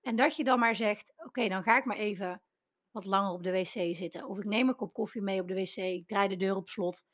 En 0.00 0.16
dat 0.16 0.36
je 0.36 0.44
dan 0.44 0.58
maar 0.58 0.76
zegt: 0.76 1.12
Oké, 1.16 1.48
dan 1.48 1.62
ga 1.62 1.78
ik 1.78 1.84
maar 1.84 1.96
even 1.96 2.42
wat 2.90 3.04
langer 3.04 3.32
op 3.32 3.42
de 3.42 3.52
wc 3.52 3.96
zitten. 3.96 4.28
Of 4.28 4.38
ik 4.38 4.44
neem 4.44 4.68
een 4.68 4.76
kop 4.76 4.92
koffie 4.92 5.22
mee 5.22 5.40
op 5.40 5.48
de 5.48 5.54
wc, 5.54 5.76
ik 5.76 6.06
draai 6.06 6.28
de 6.28 6.36
deur 6.36 6.56
op 6.56 6.68
slot 6.68 7.04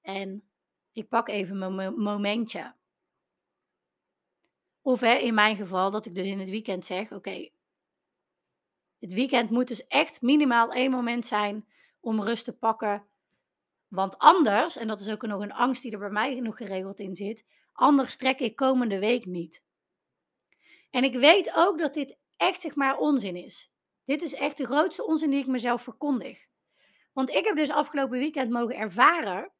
en 0.00 0.48
ik 0.92 1.08
pak 1.08 1.28
even 1.28 1.58
mijn 1.58 1.94
momentje. 1.94 2.74
Of 4.80 5.00
hè, 5.00 5.14
in 5.14 5.34
mijn 5.34 5.56
geval 5.56 5.90
dat 5.90 6.06
ik 6.06 6.14
dus 6.14 6.26
in 6.26 6.38
het 6.38 6.50
weekend 6.50 6.84
zeg: 6.84 7.12
Oké, 7.12 7.48
het 8.98 9.12
weekend 9.12 9.50
moet 9.50 9.68
dus 9.68 9.86
echt 9.86 10.22
minimaal 10.22 10.72
één 10.72 10.90
moment 10.90 11.26
zijn 11.26 11.68
om 12.00 12.22
rust 12.22 12.44
te 12.44 12.52
pakken. 12.52 13.06
Want 13.94 14.18
anders, 14.18 14.76
en 14.76 14.86
dat 14.86 15.00
is 15.00 15.10
ook 15.10 15.22
nog 15.22 15.40
een 15.40 15.52
angst 15.52 15.82
die 15.82 15.92
er 15.92 15.98
bij 15.98 16.10
mij 16.10 16.40
nog 16.40 16.56
geregeld 16.56 16.98
in 16.98 17.14
zit, 17.14 17.44
anders 17.72 18.16
trek 18.16 18.38
ik 18.38 18.56
komende 18.56 18.98
week 18.98 19.26
niet. 19.26 19.64
En 20.90 21.04
ik 21.04 21.14
weet 21.14 21.52
ook 21.56 21.78
dat 21.78 21.94
dit 21.94 22.18
echt 22.36 22.60
zeg 22.60 22.74
maar 22.74 22.96
onzin 22.96 23.36
is. 23.36 23.72
Dit 24.04 24.22
is 24.22 24.34
echt 24.34 24.56
de 24.56 24.66
grootste 24.66 25.06
onzin 25.06 25.30
die 25.30 25.40
ik 25.40 25.46
mezelf 25.46 25.82
verkondig. 25.82 26.46
Want 27.12 27.30
ik 27.30 27.44
heb 27.44 27.56
dus 27.56 27.70
afgelopen 27.70 28.18
weekend 28.18 28.50
mogen 28.50 28.76
ervaren 28.76 29.52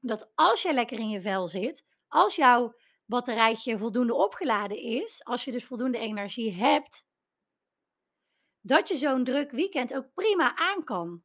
dat 0.00 0.30
als 0.34 0.62
je 0.62 0.72
lekker 0.72 0.98
in 0.98 1.08
je 1.08 1.20
vel 1.20 1.48
zit, 1.48 1.84
als 2.08 2.36
jouw 2.36 2.74
batterijtje 3.04 3.78
voldoende 3.78 4.14
opgeladen 4.14 4.78
is, 4.78 5.24
als 5.24 5.44
je 5.44 5.52
dus 5.52 5.64
voldoende 5.64 5.98
energie 5.98 6.52
hebt, 6.52 7.06
dat 8.60 8.88
je 8.88 8.96
zo'n 8.96 9.24
druk 9.24 9.50
weekend 9.50 9.94
ook 9.94 10.14
prima 10.14 10.56
aan 10.56 10.84
kan. 10.84 11.22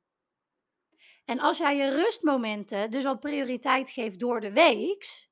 En 1.29 1.39
als 1.39 1.57
jij 1.57 1.75
je 1.75 1.89
rustmomenten 1.89 2.91
dus 2.91 3.05
al 3.05 3.17
prioriteit 3.17 3.89
geeft 3.89 4.19
door 4.19 4.39
de 4.39 4.51
week, 4.51 5.27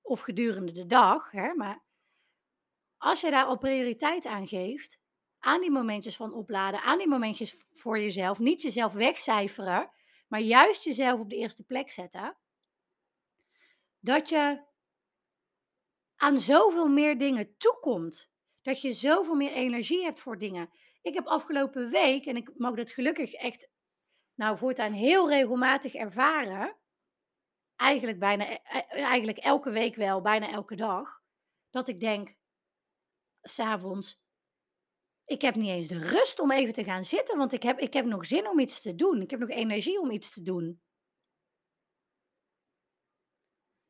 of 0.00 0.20
gedurende 0.20 0.72
de 0.72 0.86
dag, 0.86 1.30
hè, 1.30 1.54
maar 1.54 1.84
als 2.96 3.20
je 3.20 3.30
daar 3.30 3.44
al 3.44 3.58
prioriteit 3.58 4.26
aan 4.26 4.48
geeft, 4.48 5.00
aan 5.38 5.60
die 5.60 5.70
momentjes 5.70 6.16
van 6.16 6.32
opladen, 6.32 6.80
aan 6.80 6.98
die 6.98 7.08
momentjes 7.08 7.56
voor 7.72 7.98
jezelf, 7.98 8.38
niet 8.38 8.62
jezelf 8.62 8.92
wegcijferen, 8.92 9.90
maar 10.28 10.40
juist 10.40 10.84
jezelf 10.84 11.20
op 11.20 11.30
de 11.30 11.36
eerste 11.36 11.64
plek 11.64 11.90
zetten, 11.90 12.36
dat 14.00 14.28
je 14.28 14.64
aan 16.16 16.38
zoveel 16.38 16.88
meer 16.88 17.18
dingen 17.18 17.56
toekomt. 17.56 18.30
Dat 18.62 18.80
je 18.80 18.92
zoveel 18.92 19.34
meer 19.34 19.52
energie 19.52 20.02
hebt 20.02 20.20
voor 20.20 20.38
dingen. 20.38 20.70
Ik 21.02 21.14
heb 21.14 21.26
afgelopen 21.26 21.90
week, 21.90 22.26
en 22.26 22.36
ik 22.36 22.50
mag 22.56 22.74
dat 22.74 22.90
gelukkig 22.90 23.32
echt, 23.32 23.71
nou 24.34 24.56
voortaan 24.58 24.92
heel 24.92 25.28
regelmatig 25.28 25.94
ervaren. 25.94 26.76
Eigenlijk 27.76 28.18
bijna, 28.18 28.50
e, 28.50 28.54
e, 28.54 28.78
eigenlijk 29.02 29.38
elke 29.38 29.70
week 29.70 29.94
wel, 29.94 30.20
bijna 30.20 30.50
elke 30.50 30.76
dag. 30.76 31.20
Dat 31.70 31.88
ik 31.88 32.00
denk, 32.00 32.34
s'avonds, 33.40 34.22
ik 35.24 35.40
heb 35.40 35.54
niet 35.54 35.68
eens 35.68 35.88
de 35.88 35.98
rust 35.98 36.38
om 36.38 36.50
even 36.50 36.72
te 36.72 36.84
gaan 36.84 37.04
zitten, 37.04 37.38
want 37.38 37.52
ik 37.52 37.62
heb, 37.62 37.78
ik 37.78 37.92
heb 37.92 38.04
nog 38.04 38.26
zin 38.26 38.48
om 38.48 38.58
iets 38.58 38.80
te 38.80 38.94
doen. 38.94 39.20
Ik 39.20 39.30
heb 39.30 39.40
nog 39.40 39.50
energie 39.50 40.00
om 40.00 40.10
iets 40.10 40.32
te 40.32 40.42
doen. 40.42 40.82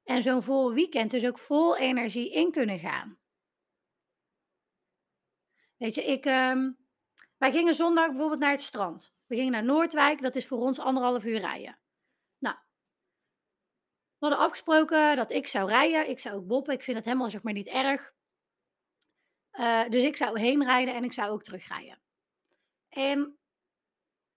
En 0.03 0.23
zo'n 0.23 0.43
vol 0.43 0.73
weekend 0.73 1.11
dus 1.11 1.27
ook 1.27 1.39
vol 1.39 1.77
energie 1.77 2.33
in 2.33 2.51
kunnen 2.51 2.79
gaan. 2.79 3.19
Weet 5.77 5.95
je, 5.95 6.05
ik, 6.05 6.25
um, 6.25 6.82
wij 7.43 7.53
gingen 7.53 7.75
zondag 7.75 8.09
bijvoorbeeld 8.09 8.41
naar 8.41 8.51
het 8.51 8.63
strand. 8.63 9.15
We 9.27 9.35
gingen 9.35 9.53
naar 9.53 9.65
Noordwijk, 9.65 10.23
dat 10.23 10.35
is 10.35 10.47
voor 10.47 10.59
ons 10.59 10.79
anderhalf 10.79 11.25
uur 11.25 11.39
rijden. 11.39 11.79
Nou, 12.39 12.57
we 14.19 14.27
hadden 14.27 14.39
afgesproken 14.39 15.17
dat 15.17 15.31
ik 15.31 15.47
zou 15.47 15.69
rijden. 15.69 16.09
Ik 16.09 16.19
zou 16.19 16.37
ook 16.37 16.47
boppen. 16.47 16.75
Ik 16.75 16.83
vind 16.83 16.97
het 16.97 17.07
helemaal 17.07 17.31
zeg 17.31 17.43
maar 17.43 17.53
niet 17.53 17.69
erg. 17.69 18.13
Uh, 19.53 19.89
dus 19.89 20.03
ik 20.03 20.17
zou 20.17 20.39
heen 20.41 20.65
rijden 20.65 20.95
en 20.95 21.05
ik 21.05 21.13
zou 21.13 21.31
ook 21.31 21.43
terugrijden. 21.43 22.01
En 22.89 23.39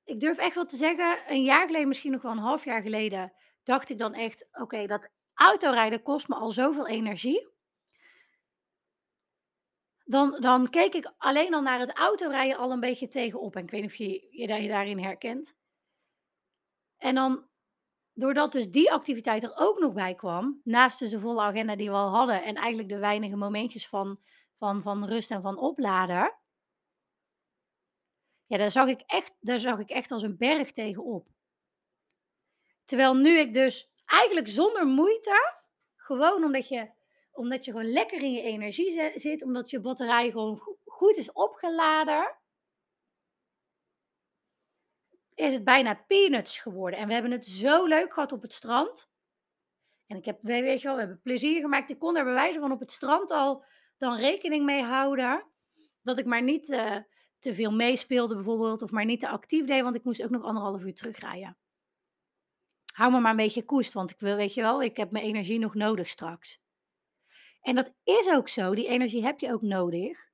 ik 0.03 0.19
durf 0.19 0.37
echt 0.37 0.55
wel 0.55 0.65
te 0.65 0.75
zeggen, 0.75 1.17
een 1.27 1.43
jaar 1.43 1.65
geleden, 1.65 1.87
misschien 1.87 2.11
nog 2.11 2.21
wel 2.21 2.31
een 2.31 2.37
half 2.37 2.65
jaar 2.65 2.81
geleden, 2.81 3.33
dacht 3.63 3.89
ik 3.89 3.97
dan 3.97 4.13
echt: 4.13 4.47
oké, 4.51 4.85
dat 4.85 5.09
autorijden 5.33 6.03
kost 6.03 6.27
me 6.27 6.35
al 6.35 6.51
zoveel 6.51 6.87
energie. 6.87 7.54
Dan, 10.07 10.41
dan 10.41 10.69
keek 10.69 10.93
ik 10.93 11.13
alleen 11.17 11.53
al 11.53 11.61
naar 11.61 11.79
het 11.79 11.97
autorijden 11.97 12.57
al 12.57 12.71
een 12.71 12.79
beetje 12.79 13.07
tegenop. 13.07 13.55
En 13.55 13.63
ik 13.63 13.69
weet 13.69 13.81
niet 13.81 13.89
of 13.89 13.95
je 13.95 14.27
je, 14.31 14.61
je 14.61 14.67
daarin 14.67 14.99
herkent. 14.99 15.55
En 16.97 17.15
dan, 17.15 17.47
doordat 18.13 18.51
dus 18.51 18.71
die 18.71 18.91
activiteit 18.91 19.43
er 19.43 19.53
ook 19.55 19.79
nog 19.79 19.93
bij 19.93 20.15
kwam, 20.15 20.61
naast 20.63 20.99
dus 20.99 21.09
de 21.09 21.19
volle 21.19 21.41
agenda 21.41 21.75
die 21.75 21.89
we 21.89 21.95
al 21.95 22.09
hadden 22.09 22.43
en 22.43 22.55
eigenlijk 22.55 22.89
de 22.89 22.97
weinige 22.97 23.35
momentjes 23.35 23.87
van, 23.87 24.19
van, 24.57 24.81
van 24.81 25.05
rust 25.05 25.31
en 25.31 25.41
van 25.41 25.57
opladen, 25.57 26.33
ja, 28.47 28.57
daar 28.57 28.71
zag 28.71 28.87
ik 28.87 29.01
echt, 29.01 29.33
daar 29.39 29.59
zag 29.59 29.79
ik 29.79 29.89
echt 29.89 30.11
als 30.11 30.23
een 30.23 30.37
berg 30.37 30.71
tegenop. 30.71 31.27
Terwijl 32.83 33.13
nu 33.13 33.39
ik 33.39 33.53
dus 33.53 33.91
eigenlijk 34.05 34.47
zonder 34.47 34.87
moeite, 34.87 35.55
gewoon 35.95 36.43
omdat 36.43 36.67
je, 36.67 36.91
omdat 37.35 37.65
je 37.65 37.71
gewoon 37.71 37.91
lekker 37.91 38.21
in 38.21 38.31
je 38.31 38.41
energie 38.41 39.11
zit, 39.15 39.43
omdat 39.43 39.69
je 39.69 39.79
batterij 39.79 40.31
gewoon 40.31 40.77
goed 40.85 41.17
is 41.17 41.31
opgeladen, 41.31 42.37
is 45.33 45.53
het 45.53 45.63
bijna 45.63 46.03
peanuts 46.07 46.59
geworden. 46.59 46.99
En 46.99 47.07
we 47.07 47.13
hebben 47.13 47.31
het 47.31 47.45
zo 47.45 47.85
leuk 47.85 48.13
gehad 48.13 48.31
op 48.31 48.41
het 48.41 48.53
strand. 48.53 49.09
En 50.07 50.17
ik 50.17 50.25
heb, 50.25 50.39
weet 50.41 50.81
je 50.81 50.87
wel, 50.87 50.95
we 50.95 51.01
hebben 51.01 51.21
plezier 51.21 51.61
gemaakt. 51.61 51.89
Ik 51.89 51.99
kon 51.99 52.17
er 52.17 52.23
bij 52.23 52.33
wijze 52.33 52.59
van 52.59 52.71
op 52.71 52.79
het 52.79 52.91
strand 52.91 53.31
al 53.31 53.63
dan 53.97 54.17
rekening 54.17 54.65
mee 54.65 54.83
houden. 54.83 55.45
Dat 56.01 56.19
ik 56.19 56.25
maar 56.25 56.43
niet 56.43 56.69
uh, 56.69 56.97
te 57.39 57.53
veel 57.53 57.71
meespeelde 57.71 58.35
bijvoorbeeld. 58.35 58.81
Of 58.81 58.91
maar 58.91 59.05
niet 59.05 59.19
te 59.19 59.27
actief 59.27 59.65
deed. 59.65 59.81
Want 59.81 59.95
ik 59.95 60.03
moest 60.03 60.23
ook 60.23 60.29
nog 60.29 60.43
anderhalf 60.43 60.83
uur 60.83 60.93
terugrijden 60.93 61.57
hou 62.95 63.11
me 63.11 63.19
maar 63.19 63.31
een 63.31 63.37
beetje 63.37 63.65
koest, 63.65 63.93
want 63.93 64.11
ik 64.11 64.19
wil, 64.19 64.35
weet 64.35 64.53
je 64.53 64.61
wel, 64.61 64.83
ik 64.83 64.97
heb 64.97 65.11
mijn 65.11 65.25
energie 65.25 65.59
nog 65.59 65.75
nodig 65.75 66.09
straks. 66.09 66.59
En 67.65 67.75
dat 67.75 67.93
is 68.03 68.29
ook 68.29 68.49
zo, 68.49 68.75
die 68.75 68.87
energie 68.87 69.23
heb 69.23 69.39
je 69.39 69.53
ook 69.53 69.61
nodig. 69.61 70.29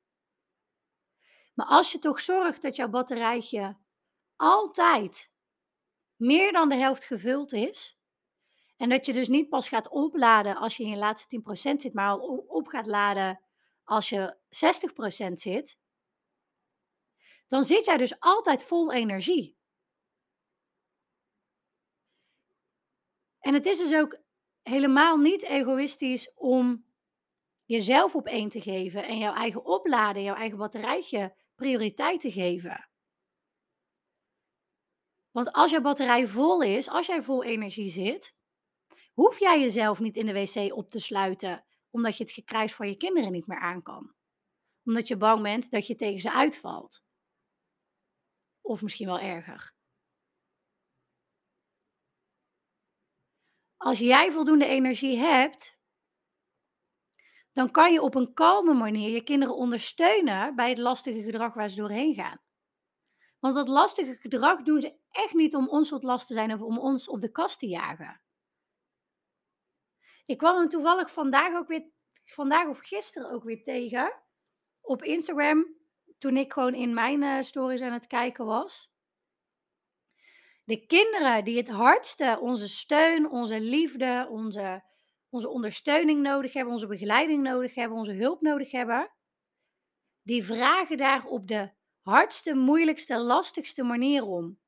Maar 1.54 1.66
als 1.66 1.92
je 1.92 2.00
toch 2.00 2.20
zorgt 2.20 2.62
dat 2.62 2.76
jouw 2.76 2.90
batterijtje 2.90 3.78
altijd 4.36 5.32
meer 6.16 6.52
dan 6.52 6.70
de 6.70 6.76
helft 6.76 7.04
gevuld 7.04 7.54
is, 7.54 8.00
en 8.78 8.90
dat 8.90 9.06
je 9.06 9.14
dus 9.14 9.28
niet 9.28 9.50
pas 9.50 9.68
gaat 9.68 9.90
opladen 9.90 10.56
als 10.56 10.78
je 10.78 10.84
in 10.84 10.90
je 10.90 10.98
laatste 10.98 11.42
10% 11.42 11.52
zit, 11.54 11.94
maar 11.94 12.10
al 12.10 12.46
op 12.48 12.68
gaat 12.68 12.86
laden 12.86 13.42
als 13.84 14.10
je 14.10 14.38
60% 15.30 15.32
zit, 15.32 15.78
dan 17.48 17.66
zit 17.66 17.86
jij 17.86 17.98
dus 17.98 18.20
altijd 18.20 18.64
vol 18.64 18.92
energie. 18.92 19.58
En 23.40 23.54
het 23.54 23.66
is 23.66 23.78
dus 23.78 23.94
ook 23.94 24.20
helemaal 24.62 25.18
niet 25.18 25.44
egoïstisch 25.44 26.34
om 26.34 26.90
jezelf 27.72 28.16
op 28.16 28.28
één 28.28 28.50
te 28.50 28.62
geven 28.62 29.04
en 29.04 29.18
jouw 29.18 29.34
eigen 29.34 29.66
opladen, 29.66 30.24
jouw 30.24 30.36
eigen 30.36 30.58
batterijtje 30.58 31.36
prioriteit 31.56 32.22
te 32.22 32.32
geven. 32.32 32.90
Want 35.32 35.52
als 35.52 35.72
jouw 35.72 35.82
batterij 35.82 36.28
vol 36.28 36.62
is, 36.62 36.90
als 36.90 37.06
jij 37.06 37.24
vol 37.24 37.44
energie 37.44 37.90
zit, 37.90 38.36
hoef 39.14 39.40
jij 39.40 39.60
jezelf 39.60 40.00
niet 40.00 40.16
in 40.16 40.26
de 40.26 40.34
wc 40.34 40.74
op 40.74 40.90
te 40.90 41.00
sluiten 41.00 41.66
omdat 41.90 42.18
je 42.18 42.24
het 42.24 42.34
gekrijs 42.34 42.74
van 42.74 42.88
je 42.88 42.98
kinderen 42.98 43.32
niet 43.32 43.48
meer 43.48 43.60
aan 43.60 43.82
kan. 43.82 44.14
Omdat 44.84 45.08
je 45.08 45.18
bang 45.18 45.42
bent 45.42 45.72
dat 45.72 45.88
je 45.88 45.96
tegen 45.96 46.22
ze 46.22 46.32
uitvalt. 46.32 47.04
Of 48.62 48.82
misschien 48.82 49.08
wel 49.08 49.20
erger. 49.20 49.74
Als 53.78 54.00
jij 54.00 54.32
voldoende 54.32 54.66
energie 54.66 55.18
hebt, 55.18 55.81
dan 57.54 57.72
kan 57.72 57.94
je 57.94 58.02
op 58.02 58.16
een 58.16 58.34
kalme 58.34 58.74
manier 58.74 59.10
je 59.10 59.24
kinderen 59.24 59.56
ondersteunen 59.56 60.56
bij 60.56 60.70
het 60.70 60.78
lastige 60.78 61.22
gedrag 61.22 61.54
waar 61.54 61.70
ze 61.70 61.76
doorheen 61.76 62.14
gaan. 62.14 62.42
Want 63.40 63.56
dat 63.56 63.68
lastige 63.68 64.16
gedrag 64.16 64.64
doen 64.64 64.82
ze 64.82 64.98
echt 65.10 65.34
niet 65.34 65.56
om 65.56 65.70
ons 65.70 65.90
tot 65.90 66.04
last 66.04 66.28
te 66.28 66.34
zijn 66.34 66.54
of 66.54 66.62
om 66.62 66.80
ons 66.80 67.08
op 67.08 67.22
de 67.22 67.32
kast 67.32 67.60
te 67.60 67.68
jagen. 67.68 68.22
Ik 70.26 70.38
kwam 70.38 70.58
hem 70.58 70.70
toevallig 70.70 71.12
vandaag 71.12 71.56
ook 71.56 71.68
weer, 71.68 71.90
vandaag 72.26 72.68
of 72.68 72.80
gisteren 72.80 73.32
ook 73.32 73.44
weer 73.44 73.64
tegen 73.64 74.14
op 74.82 75.04
Instagram, 75.04 75.76
toen 76.18 76.38
ik 76.38 76.54
gewoon 76.54 76.74
in 76.74 76.94
mijn 76.94 77.22
uh, 77.22 77.42
stories 77.42 77.82
aan 77.82 77.94
het 77.94 78.08
kijken 78.08 78.46
was 78.46 78.92
de 80.72 80.86
kinderen 80.86 81.44
die 81.44 81.58
het 81.58 81.70
hardste 81.70 82.38
onze 82.42 82.68
steun, 82.68 83.30
onze 83.30 83.60
liefde, 83.60 84.28
onze, 84.30 84.84
onze 85.32 85.50
ondersteuning 85.50 86.22
nodig 86.22 86.54
hebben, 86.54 86.74
onze 86.74 86.88
begeleiding 86.88 87.44
nodig 87.44 87.76
hebben, 87.76 87.98
onze 87.98 88.14
hulp 88.14 88.42
nodig 88.42 88.72
hebben, 88.72 89.12
die 90.22 90.44
vragen 90.44 90.98
daar 90.98 91.26
op 91.26 91.48
de 91.48 91.72
hardste, 92.02 92.56
moeilijkste, 92.56 93.18
lastigste 93.18 93.84
manier 93.84 94.24
om. 94.24 94.60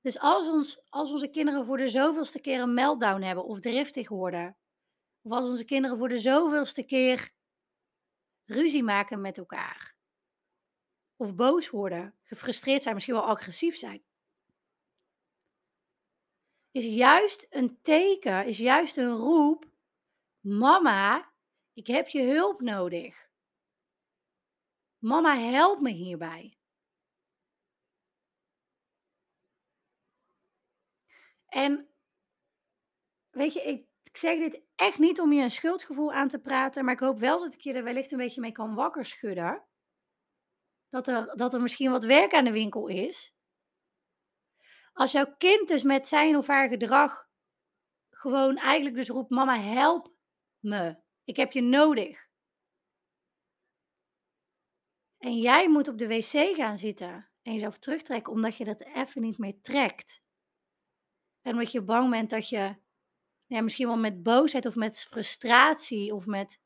Dus 0.00 0.18
als, 0.18 0.48
ons, 0.48 0.80
als 0.88 1.10
onze 1.10 1.30
kinderen 1.30 1.66
voor 1.66 1.76
de 1.76 1.88
zoveelste 1.88 2.40
keer 2.40 2.60
een 2.60 2.74
meltdown 2.74 3.22
hebben 3.22 3.44
of 3.44 3.60
driftig 3.60 4.08
worden, 4.08 4.56
of 5.22 5.32
als 5.32 5.44
onze 5.44 5.64
kinderen 5.64 5.96
voor 5.96 6.08
de 6.08 6.18
zoveelste 6.18 6.82
keer 6.82 7.30
ruzie 8.44 8.82
maken 8.82 9.20
met 9.20 9.38
elkaar, 9.38 9.96
of 11.16 11.34
boos 11.34 11.70
worden, 11.70 12.14
gefrustreerd 12.22 12.82
zijn, 12.82 12.94
misschien 12.94 13.14
wel 13.14 13.26
agressief 13.26 13.76
zijn, 13.76 14.04
is 16.76 16.84
juist 16.84 17.46
een 17.50 17.80
teken, 17.80 18.46
is 18.46 18.58
juist 18.58 18.96
een 18.96 19.16
roep. 19.16 19.64
Mama, 20.40 21.32
ik 21.72 21.86
heb 21.86 22.08
je 22.08 22.22
hulp 22.22 22.60
nodig. 22.60 23.30
Mama, 24.98 25.36
help 25.36 25.80
me 25.80 25.90
hierbij. 25.90 26.58
En 31.48 31.88
weet 33.30 33.52
je, 33.52 33.62
ik, 33.62 33.86
zeg 34.16 34.38
dit 34.38 34.62
echt 34.74 34.98
niet 34.98 35.20
om 35.20 35.32
je 35.32 35.42
een 35.42 35.50
schuldgevoel 35.50 36.12
aan 36.12 36.28
te 36.28 36.40
praten, 36.40 36.84
maar 36.84 36.94
ik 36.94 37.00
hoop 37.00 37.18
wel 37.18 37.40
dat 37.40 37.54
ik 37.54 37.60
je 37.60 37.72
er 37.72 37.84
wellicht 37.84 38.12
een 38.12 38.18
beetje 38.18 38.40
mee 38.40 38.52
kan 38.52 38.74
wakker 38.74 39.04
schudden. 39.04 39.64
Dat 40.88 41.06
er, 41.06 41.36
dat 41.36 41.54
er 41.54 41.60
misschien 41.60 41.90
wat 41.90 42.04
werk 42.04 42.34
aan 42.34 42.44
de 42.44 42.52
winkel 42.52 42.86
is. 42.86 43.35
Als 44.96 45.12
jouw 45.12 45.34
kind 45.38 45.68
dus 45.68 45.82
met 45.82 46.06
zijn 46.06 46.36
of 46.36 46.46
haar 46.46 46.68
gedrag 46.68 47.28
gewoon 48.10 48.56
eigenlijk 48.56 48.96
dus 48.96 49.08
roept: 49.08 49.30
"Mama, 49.30 49.58
help 49.58 50.12
me. 50.58 50.96
Ik 51.24 51.36
heb 51.36 51.52
je 51.52 51.62
nodig." 51.62 52.28
En 55.18 55.38
jij 55.38 55.68
moet 55.68 55.88
op 55.88 55.98
de 55.98 56.06
wc 56.06 56.56
gaan 56.56 56.78
zitten 56.78 57.30
en 57.42 57.52
jezelf 57.52 57.78
terugtrekken 57.78 58.32
omdat 58.32 58.56
je 58.56 58.64
dat 58.64 58.84
even 58.84 59.22
niet 59.22 59.38
meer 59.38 59.60
trekt. 59.60 60.22
En 61.42 61.52
omdat 61.52 61.72
je 61.72 61.82
bang 61.82 62.10
bent 62.10 62.30
dat 62.30 62.48
je 62.48 62.76
ja, 63.46 63.60
misschien 63.60 63.86
wel 63.86 63.96
met 63.96 64.22
boosheid 64.22 64.66
of 64.66 64.74
met 64.74 64.98
frustratie 64.98 66.14
of 66.14 66.26
met, 66.26 66.60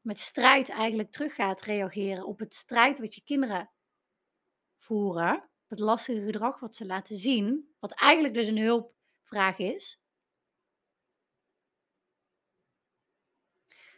met 0.00 0.18
strijd 0.18 0.68
eigenlijk 0.68 1.10
terug 1.10 1.34
gaat 1.34 1.62
reageren 1.62 2.26
op 2.26 2.38
het 2.38 2.54
strijd 2.54 2.98
wat 2.98 3.14
je 3.14 3.22
kinderen 3.22 3.70
voeren. 4.76 5.47
Het 5.68 5.78
lastige 5.78 6.24
gedrag 6.24 6.60
wat 6.60 6.76
ze 6.76 6.86
laten 6.86 7.16
zien, 7.16 7.74
wat 7.78 7.92
eigenlijk 7.92 8.34
dus 8.34 8.46
een 8.46 8.58
hulpvraag 8.58 9.58
is. 9.58 10.00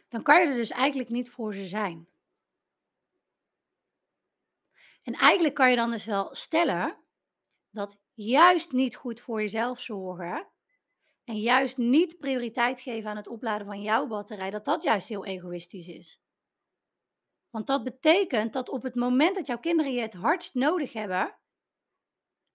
Dan 0.07 0.23
kan 0.23 0.41
je 0.41 0.47
er 0.47 0.55
dus 0.55 0.69
eigenlijk 0.69 1.09
niet 1.09 1.29
voor 1.29 1.53
ze 1.53 1.67
zijn. 1.67 2.09
En 5.03 5.13
eigenlijk 5.13 5.55
kan 5.55 5.69
je 5.69 5.75
dan 5.75 5.91
dus 5.91 6.05
wel 6.05 6.35
stellen 6.35 6.97
dat 7.69 7.97
juist 8.13 8.71
niet 8.71 8.95
goed 8.95 9.21
voor 9.21 9.41
jezelf 9.41 9.79
zorgen 9.79 10.47
en 11.23 11.39
juist 11.39 11.77
niet 11.77 12.17
prioriteit 12.17 12.81
geven 12.81 13.09
aan 13.09 13.17
het 13.17 13.27
opladen 13.27 13.67
van 13.67 13.81
jouw 13.81 14.07
batterij, 14.07 14.49
dat 14.49 14.65
dat 14.65 14.83
juist 14.83 15.07
heel 15.07 15.25
egoïstisch 15.25 15.87
is. 15.87 16.21
Want 17.49 17.67
dat 17.67 17.83
betekent 17.83 18.53
dat 18.53 18.69
op 18.69 18.83
het 18.83 18.95
moment 18.95 19.35
dat 19.35 19.47
jouw 19.47 19.59
kinderen 19.59 19.93
je 19.93 20.01
het 20.01 20.13
hardst 20.13 20.53
nodig 20.53 20.93
hebben, 20.93 21.35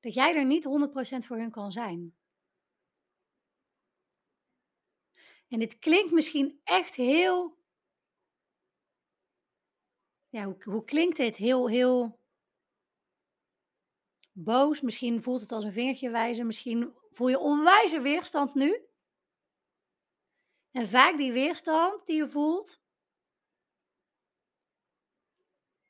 dat 0.06 0.14
jij 0.14 0.34
er 0.34 0.44
niet 0.44 0.64
100% 0.64 1.26
voor 1.26 1.36
hun 1.36 1.50
kan 1.50 1.72
zijn. 1.72 2.16
En 5.48 5.58
dit 5.58 5.78
klinkt 5.78 6.12
misschien 6.12 6.60
echt 6.64 6.94
heel. 6.94 7.58
Ja, 10.28 10.44
hoe, 10.44 10.62
hoe 10.64 10.84
klinkt 10.84 11.16
dit? 11.16 11.36
Heel, 11.36 11.68
heel 11.68 12.20
boos. 14.32 14.80
Misschien 14.80 15.22
voelt 15.22 15.40
het 15.40 15.52
als 15.52 15.64
een 15.64 15.72
vingertje 15.72 16.10
wijzen. 16.10 16.46
Misschien 16.46 16.94
voel 17.10 17.28
je 17.28 17.38
onwijze 17.38 18.00
weerstand 18.00 18.54
nu. 18.54 18.86
En 20.70 20.88
vaak 20.88 21.16
die 21.16 21.32
weerstand 21.32 22.06
die 22.06 22.16
je 22.16 22.28
voelt, 22.28 22.80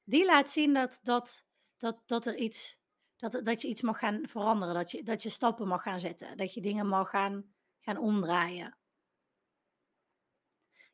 die 0.05 0.25
laat 0.25 0.51
zien 0.51 0.75
dat, 0.75 1.01
dat, 1.03 1.47
dat, 1.77 2.09
dat 2.09 2.27
er 2.27 2.37
iets, 2.37 2.79
dat, 3.17 3.45
dat 3.45 3.63
je 3.63 3.69
iets 3.69 3.81
mag 3.81 3.99
gaan 3.99 4.29
veranderen. 4.29 4.75
Dat 4.75 4.91
je, 4.91 5.03
dat 5.03 5.23
je 5.23 5.29
stappen 5.29 5.69
mag 5.69 5.83
gaan 5.83 6.01
zetten. 6.01 6.37
Dat 6.37 6.55
je 6.55 6.61
dingen 6.61 6.87
mag 6.87 7.11
gaan, 7.11 7.55
gaan 7.81 7.99
omdraaien. 7.99 8.79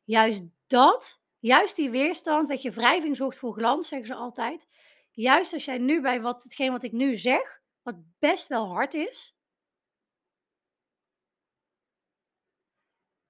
Juist 0.03 0.43
dat, 0.67 1.21
juist 1.39 1.75
die 1.75 1.89
weerstand, 1.89 2.47
weet 2.47 2.61
je, 2.61 2.71
wrijving 2.71 3.15
zorgt 3.15 3.37
voor 3.37 3.53
glans, 3.53 3.87
zeggen 3.87 4.07
ze 4.07 4.15
altijd. 4.15 4.67
Juist 5.11 5.53
als 5.53 5.65
jij 5.65 5.77
nu 5.77 6.01
bij 6.01 6.21
wat, 6.21 6.43
hetgeen 6.43 6.71
wat 6.71 6.83
ik 6.83 6.91
nu 6.91 7.15
zeg, 7.15 7.61
wat 7.81 7.95
best 8.19 8.47
wel 8.47 8.67
hard 8.67 8.93
is. 8.93 9.35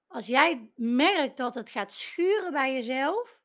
Als 0.06 0.26
jij 0.26 0.72
merkt 0.74 1.36
dat 1.36 1.54
het 1.54 1.70
gaat 1.70 1.92
schuren 1.92 2.52
bij 2.52 2.72
jezelf, 2.72 3.42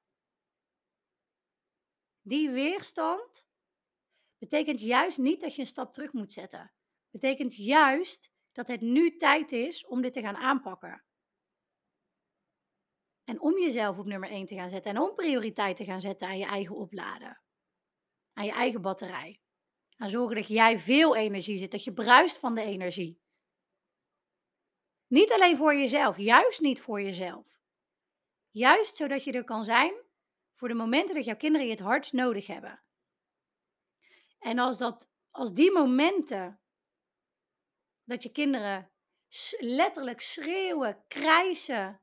die 2.22 2.50
weerstand 2.50 3.49
betekent 4.40 4.82
juist 4.82 5.18
niet 5.18 5.42
dat 5.42 5.56
je 5.56 5.62
een 5.62 5.68
stap 5.68 5.94
terug 5.94 6.14
moet 6.14 6.34
zetten. 6.34 6.72
Betekent 7.10 7.56
juist 7.56 8.32
dat 8.52 8.68
het 8.68 8.82
nu 8.82 9.18
tijd 9.18 9.52
is 9.52 9.86
om 9.86 10.02
dit 10.02 10.14
te 10.14 10.22
gaan 10.22 10.38
aanpakken. 10.38 11.04
En 13.24 13.42
om 13.42 13.60
jezelf 13.60 13.98
op 13.98 14.06
nummer 14.06 14.30
1 14.30 14.46
te 14.46 14.56
gaan 14.56 14.70
zetten 14.70 14.92
en 14.92 15.02
om 15.02 15.16
prioriteit 15.16 15.78
te 15.78 15.86
gaan 15.86 16.02
zetten 16.02 16.28
aan 16.28 16.38
je 16.38 16.46
eigen 16.46 16.76
opladen. 16.76 17.42
Aan 18.34 18.46
je 18.46 18.52
eigen 18.52 18.82
batterij. 18.82 19.42
Aan 19.98 20.10
zorgen 20.10 20.36
dat 20.36 20.48
jij 20.48 20.80
veel 20.80 21.16
energie 21.16 21.58
zit, 21.58 21.72
dat 21.72 21.84
je 21.84 21.94
bruist 21.94 22.38
van 22.38 22.56
de 22.56 22.62
energie. 22.62 23.22
Niet 25.08 25.32
alleen 25.32 25.58
voor 25.58 25.76
jezelf, 25.76 26.18
juist 26.18 26.62
niet 26.62 26.82
voor 26.82 27.02
jezelf. 27.02 27.60
Juist 28.50 28.96
zodat 28.96 29.24
je 29.24 29.32
er 29.32 29.44
kan 29.44 29.64
zijn 29.64 29.94
voor 30.56 30.68
de 30.68 30.74
momenten 30.74 31.16
dat 31.16 31.26
jouw 31.26 31.36
kinderen 31.36 31.68
je 31.68 31.74
het 31.74 31.82
hardst 31.82 32.14
nodig 32.14 32.48
hebben. 32.48 32.84
En 34.40 34.60
als, 34.60 34.78
dat, 34.78 35.10
als 35.32 35.54
die 35.54 35.72
momenten 35.72 36.62
dat 38.04 38.24
je 38.24 38.32
kinderen 38.32 38.92
letterlijk 39.60 40.22
schreeuwen, 40.22 41.04
krijsen, 41.08 42.02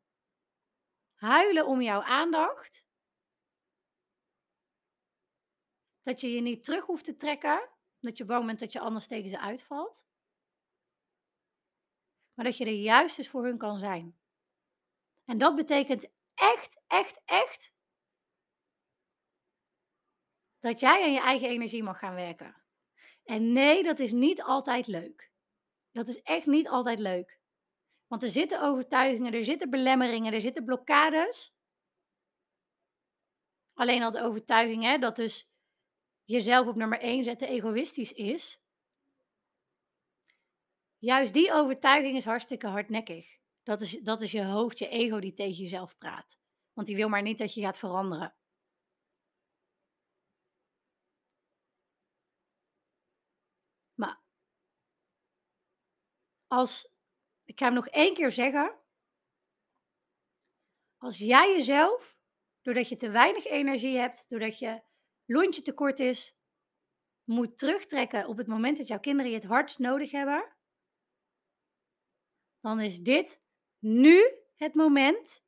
huilen 1.14 1.66
om 1.66 1.80
jouw 1.80 2.02
aandacht, 2.02 2.84
dat 6.02 6.20
je 6.20 6.30
je 6.30 6.40
niet 6.40 6.64
terug 6.64 6.84
hoeft 6.84 7.04
te 7.04 7.16
trekken, 7.16 7.70
dat 8.00 8.16
je 8.16 8.24
bang 8.24 8.46
bent 8.46 8.58
dat 8.58 8.72
je 8.72 8.80
anders 8.80 9.06
tegen 9.06 9.30
ze 9.30 9.38
uitvalt, 9.38 10.06
maar 12.34 12.44
dat 12.44 12.56
je 12.56 12.64
er 12.64 12.72
juist 12.72 13.18
eens 13.18 13.28
voor 13.28 13.44
hun 13.44 13.58
kan 13.58 13.78
zijn. 13.78 14.18
En 15.24 15.38
dat 15.38 15.54
betekent 15.54 16.12
echt, 16.34 16.82
echt, 16.86 17.22
echt 17.24 17.75
dat 20.66 20.80
jij 20.80 21.02
aan 21.02 21.12
je 21.12 21.20
eigen 21.20 21.48
energie 21.48 21.82
mag 21.82 21.98
gaan 21.98 22.14
werken. 22.14 22.56
En 23.24 23.52
nee, 23.52 23.82
dat 23.82 23.98
is 23.98 24.12
niet 24.12 24.42
altijd 24.42 24.86
leuk. 24.86 25.30
Dat 25.92 26.08
is 26.08 26.22
echt 26.22 26.46
niet 26.46 26.68
altijd 26.68 26.98
leuk. 26.98 27.38
Want 28.06 28.22
er 28.22 28.30
zitten 28.30 28.62
overtuigingen, 28.62 29.32
er 29.32 29.44
zitten 29.44 29.70
belemmeringen, 29.70 30.32
er 30.32 30.40
zitten 30.40 30.64
blokkades. 30.64 31.54
Alleen 33.74 34.02
al 34.02 34.10
de 34.10 34.22
overtuiging 34.22 34.82
hè, 34.82 34.98
dat 34.98 35.16
dus 35.16 35.48
jezelf 36.24 36.66
op 36.66 36.76
nummer 36.76 37.00
1 37.00 37.24
zetten 37.24 37.48
egoïstisch 37.48 38.12
is. 38.12 38.60
Juist 40.98 41.32
die 41.32 41.52
overtuiging 41.52 42.16
is 42.16 42.24
hartstikke 42.24 42.66
hardnekkig. 42.66 43.38
Dat 43.62 43.80
is, 43.80 44.00
dat 44.00 44.22
is 44.22 44.30
je 44.30 44.44
hoofd, 44.44 44.78
je 44.78 44.88
ego 44.88 45.18
die 45.18 45.32
tegen 45.32 45.62
jezelf 45.62 45.98
praat. 45.98 46.38
Want 46.72 46.86
die 46.86 46.96
wil 46.96 47.08
maar 47.08 47.22
niet 47.22 47.38
dat 47.38 47.54
je 47.54 47.60
gaat 47.60 47.78
veranderen. 47.78 48.34
Maar 53.96 54.20
als, 56.56 56.94
ik 57.44 57.58
ga 57.58 57.64
hem 57.64 57.74
nog 57.74 57.88
één 57.88 58.14
keer 58.14 58.32
zeggen. 58.32 58.78
Als 60.98 61.18
jij 61.18 61.52
jezelf, 61.52 62.18
doordat 62.62 62.88
je 62.88 62.96
te 62.96 63.10
weinig 63.10 63.44
energie 63.44 63.96
hebt, 63.96 64.26
doordat 64.28 64.58
je 64.58 64.82
lontje 65.24 65.62
tekort 65.62 65.98
is, 65.98 66.36
moet 67.24 67.58
terugtrekken 67.58 68.26
op 68.26 68.36
het 68.36 68.46
moment 68.46 68.76
dat 68.76 68.88
jouw 68.88 69.00
kinderen 69.00 69.30
je 69.30 69.38
het 69.38 69.46
hardst 69.46 69.78
nodig 69.78 70.10
hebben, 70.10 70.56
dan 72.60 72.80
is 72.80 72.98
dit 72.98 73.40
nu 73.78 74.32
het 74.54 74.74
moment 74.74 75.44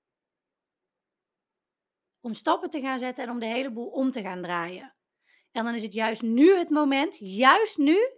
om 2.20 2.34
stappen 2.34 2.70
te 2.70 2.80
gaan 2.80 2.98
zetten 2.98 3.24
en 3.24 3.30
om 3.30 3.38
de 3.38 3.46
hele 3.46 3.70
boel 3.70 3.88
om 3.88 4.10
te 4.10 4.22
gaan 4.22 4.42
draaien. 4.42 4.94
En 5.50 5.64
dan 5.64 5.74
is 5.74 5.82
het 5.82 5.92
juist 5.92 6.22
nu 6.22 6.56
het 6.56 6.70
moment, 6.70 7.16
juist 7.18 7.76
nu 7.76 8.12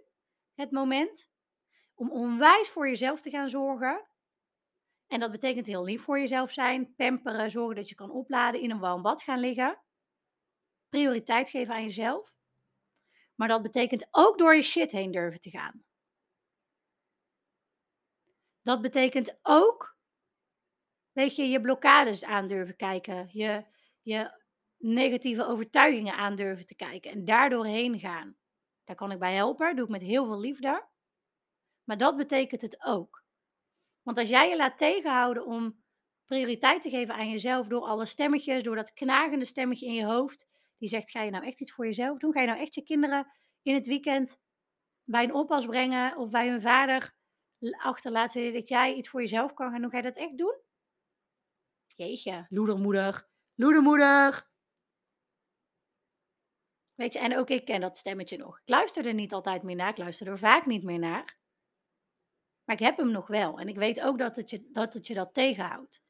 het 0.53 0.71
moment, 0.71 1.30
om 2.01 2.11
onwijs 2.11 2.69
voor 2.69 2.87
jezelf 2.87 3.21
te 3.21 3.29
gaan 3.29 3.49
zorgen. 3.49 4.07
En 5.07 5.19
dat 5.19 5.31
betekent 5.31 5.65
heel 5.65 5.83
lief 5.83 6.03
voor 6.03 6.19
jezelf 6.19 6.51
zijn, 6.51 6.95
pamperen, 6.95 7.51
zorgen 7.51 7.75
dat 7.75 7.89
je 7.89 7.95
kan 7.95 8.11
opladen, 8.11 8.61
in 8.61 8.71
een 8.71 8.79
warm 8.79 9.01
bad 9.01 9.23
gaan 9.23 9.39
liggen. 9.39 9.81
Prioriteit 10.89 11.49
geven 11.49 11.73
aan 11.73 11.83
jezelf. 11.83 12.33
Maar 13.35 13.47
dat 13.47 13.61
betekent 13.61 14.07
ook 14.11 14.37
door 14.37 14.55
je 14.55 14.61
shit 14.61 14.91
heen 14.91 15.11
durven 15.11 15.39
te 15.39 15.49
gaan. 15.49 15.83
Dat 18.61 18.81
betekent 18.81 19.39
ook, 19.41 19.97
weet 21.11 21.35
je, 21.35 21.43
je 21.43 21.61
blokkades 21.61 22.23
aan 22.23 22.47
durven 22.47 22.75
kijken. 22.75 23.29
Je, 23.31 23.65
je 24.01 24.43
negatieve 24.77 25.45
overtuigingen 25.45 26.13
aan 26.13 26.35
durven 26.35 26.65
te 26.65 26.75
kijken. 26.75 27.11
En 27.11 27.25
daardoor 27.25 27.65
heen 27.65 27.99
gaan. 27.99 28.37
Daar 28.83 28.95
kan 28.95 29.11
ik 29.11 29.19
bij 29.19 29.35
helpen. 29.35 29.75
Doe 29.75 29.85
ik 29.85 29.91
met 29.91 30.01
heel 30.01 30.25
veel 30.25 30.39
liefde. 30.39 30.89
Maar 31.91 31.99
dat 31.99 32.17
betekent 32.17 32.61
het 32.61 32.83
ook. 32.83 33.23
Want 34.01 34.17
als 34.17 34.29
jij 34.29 34.49
je 34.49 34.55
laat 34.55 34.77
tegenhouden 34.77 35.45
om 35.45 35.83
prioriteit 36.25 36.81
te 36.81 36.89
geven 36.89 37.15
aan 37.15 37.29
jezelf 37.29 37.67
door 37.67 37.81
alle 37.81 38.05
stemmetjes, 38.05 38.63
door 38.63 38.75
dat 38.75 38.93
knagende 38.93 39.45
stemmetje 39.45 39.85
in 39.85 39.93
je 39.93 40.05
hoofd, 40.05 40.47
die 40.77 40.89
zegt: 40.89 41.11
Ga 41.11 41.21
je 41.21 41.31
nou 41.31 41.45
echt 41.45 41.59
iets 41.59 41.71
voor 41.71 41.85
jezelf 41.85 42.17
doen? 42.17 42.33
Ga 42.33 42.39
je 42.41 42.47
nou 42.47 42.59
echt 42.59 42.75
je 42.75 42.83
kinderen 42.83 43.31
in 43.61 43.73
het 43.73 43.87
weekend 43.87 44.37
bij 45.03 45.23
een 45.23 45.33
oppas 45.33 45.65
brengen 45.65 46.17
of 46.17 46.29
bij 46.29 46.49
hun 46.49 46.61
vader 46.61 47.15
achterlaten 47.77 48.53
dat 48.53 48.67
jij 48.67 48.93
iets 48.93 49.09
voor 49.09 49.21
jezelf 49.21 49.53
kan 49.53 49.71
gaan 49.71 49.81
doen? 49.81 49.91
Ga 49.91 49.97
je 49.97 50.03
dat 50.03 50.17
echt 50.17 50.37
doen? 50.37 50.61
Jeetje, 51.87 52.45
loedermoeder, 52.49 53.27
loedermoeder. 53.55 54.49
Weet 56.95 57.13
je, 57.13 57.19
en 57.19 57.37
ook 57.37 57.49
ik 57.49 57.65
ken 57.65 57.81
dat 57.81 57.97
stemmetje 57.97 58.37
nog. 58.37 58.59
Ik 58.59 58.69
luister 58.69 59.07
er 59.07 59.13
niet 59.13 59.33
altijd 59.33 59.63
meer 59.63 59.75
naar, 59.75 59.89
ik 59.89 59.97
luister 59.97 60.27
er 60.27 60.39
vaak 60.39 60.65
niet 60.65 60.83
meer 60.83 60.99
naar. 60.99 61.39
Maar 62.63 62.75
ik 62.75 62.85
heb 62.85 62.97
hem 62.97 63.11
nog 63.11 63.27
wel. 63.27 63.59
En 63.59 63.67
ik 63.67 63.75
weet 63.75 64.01
ook 64.01 64.17
dat 64.17 64.49
je 64.49 64.69
dat, 64.71 64.93
het 64.93 65.07
je 65.07 65.13
dat 65.13 65.33
tegenhoudt. 65.33 66.01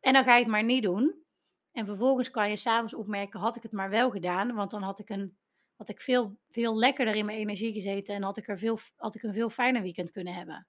En 0.00 0.12
dan 0.12 0.24
ga 0.24 0.34
je 0.34 0.42
het 0.42 0.50
maar 0.50 0.64
niet 0.64 0.82
doen. 0.82 1.24
En 1.72 1.86
vervolgens 1.86 2.30
kan 2.30 2.50
je 2.50 2.56
s'avonds 2.56 2.94
opmerken, 2.94 3.40
had 3.40 3.56
ik 3.56 3.62
het 3.62 3.72
maar 3.72 3.90
wel 3.90 4.10
gedaan. 4.10 4.54
Want 4.54 4.70
dan 4.70 4.82
had 4.82 4.98
ik, 4.98 5.08
een, 5.08 5.38
had 5.76 5.88
ik 5.88 6.00
veel, 6.00 6.38
veel 6.48 6.78
lekkerder 6.78 7.14
in 7.14 7.26
mijn 7.26 7.38
energie 7.38 7.72
gezeten. 7.72 8.14
En 8.14 8.22
had 8.22 8.36
ik, 8.36 8.48
er 8.48 8.58
veel, 8.58 8.78
had 8.96 9.14
ik 9.14 9.22
een 9.22 9.32
veel 9.32 9.50
fijner 9.50 9.82
weekend 9.82 10.10
kunnen 10.10 10.34
hebben. 10.34 10.66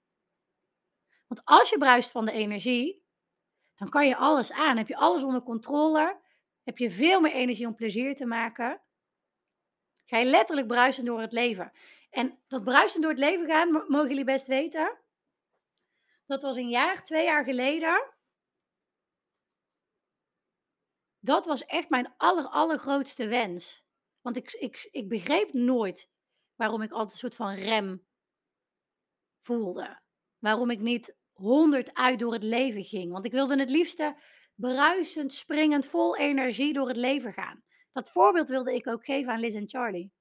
Want 1.26 1.44
als 1.44 1.70
je 1.70 1.78
bruist 1.78 2.10
van 2.10 2.24
de 2.24 2.32
energie, 2.32 3.02
dan 3.74 3.88
kan 3.88 4.08
je 4.08 4.16
alles 4.16 4.52
aan. 4.52 4.76
Heb 4.76 4.88
je 4.88 4.96
alles 4.96 5.22
onder 5.22 5.42
controle. 5.42 6.20
Heb 6.62 6.78
je 6.78 6.90
veel 6.90 7.20
meer 7.20 7.32
energie 7.32 7.66
om 7.66 7.74
plezier 7.74 8.14
te 8.14 8.26
maken. 8.26 8.82
Ga 10.04 10.18
je 10.18 10.24
letterlijk 10.24 10.66
bruisen 10.66 11.04
door 11.04 11.20
het 11.20 11.32
leven. 11.32 11.72
En 12.10 12.38
dat 12.46 12.64
bruisen 12.64 13.00
door 13.00 13.10
het 13.10 13.18
leven 13.18 13.46
gaan, 13.46 13.72
mo- 13.72 13.84
mogen 13.88 14.08
jullie 14.08 14.24
best 14.24 14.46
weten. 14.46 14.98
Dat 16.28 16.42
was 16.42 16.56
een 16.56 16.68
jaar, 16.68 17.04
twee 17.04 17.24
jaar 17.24 17.44
geleden. 17.44 18.14
Dat 21.18 21.46
was 21.46 21.64
echt 21.64 21.88
mijn 21.88 22.14
aller, 22.16 22.46
allergrootste 22.48 23.26
wens. 23.26 23.84
Want 24.20 24.36
ik, 24.36 24.52
ik, 24.52 24.88
ik 24.90 25.08
begreep 25.08 25.52
nooit 25.52 26.10
waarom 26.54 26.82
ik 26.82 26.90
altijd 26.90 27.12
een 27.12 27.18
soort 27.18 27.34
van 27.34 27.54
rem 27.54 28.06
voelde. 29.40 30.00
Waarom 30.38 30.70
ik 30.70 30.80
niet 30.80 31.16
honderd 31.32 31.94
uit 31.94 32.18
door 32.18 32.32
het 32.32 32.42
leven 32.42 32.84
ging. 32.84 33.12
Want 33.12 33.24
ik 33.24 33.32
wilde 33.32 33.58
het 33.58 33.70
liefste 33.70 34.22
bruisend, 34.54 35.32
springend, 35.32 35.86
vol 35.86 36.16
energie 36.16 36.72
door 36.72 36.88
het 36.88 36.96
leven 36.96 37.32
gaan. 37.32 37.64
Dat 37.92 38.10
voorbeeld 38.10 38.48
wilde 38.48 38.74
ik 38.74 38.86
ook 38.86 39.04
geven 39.04 39.32
aan 39.32 39.40
Liz 39.40 39.54
en 39.54 39.68
Charlie. 39.68 40.12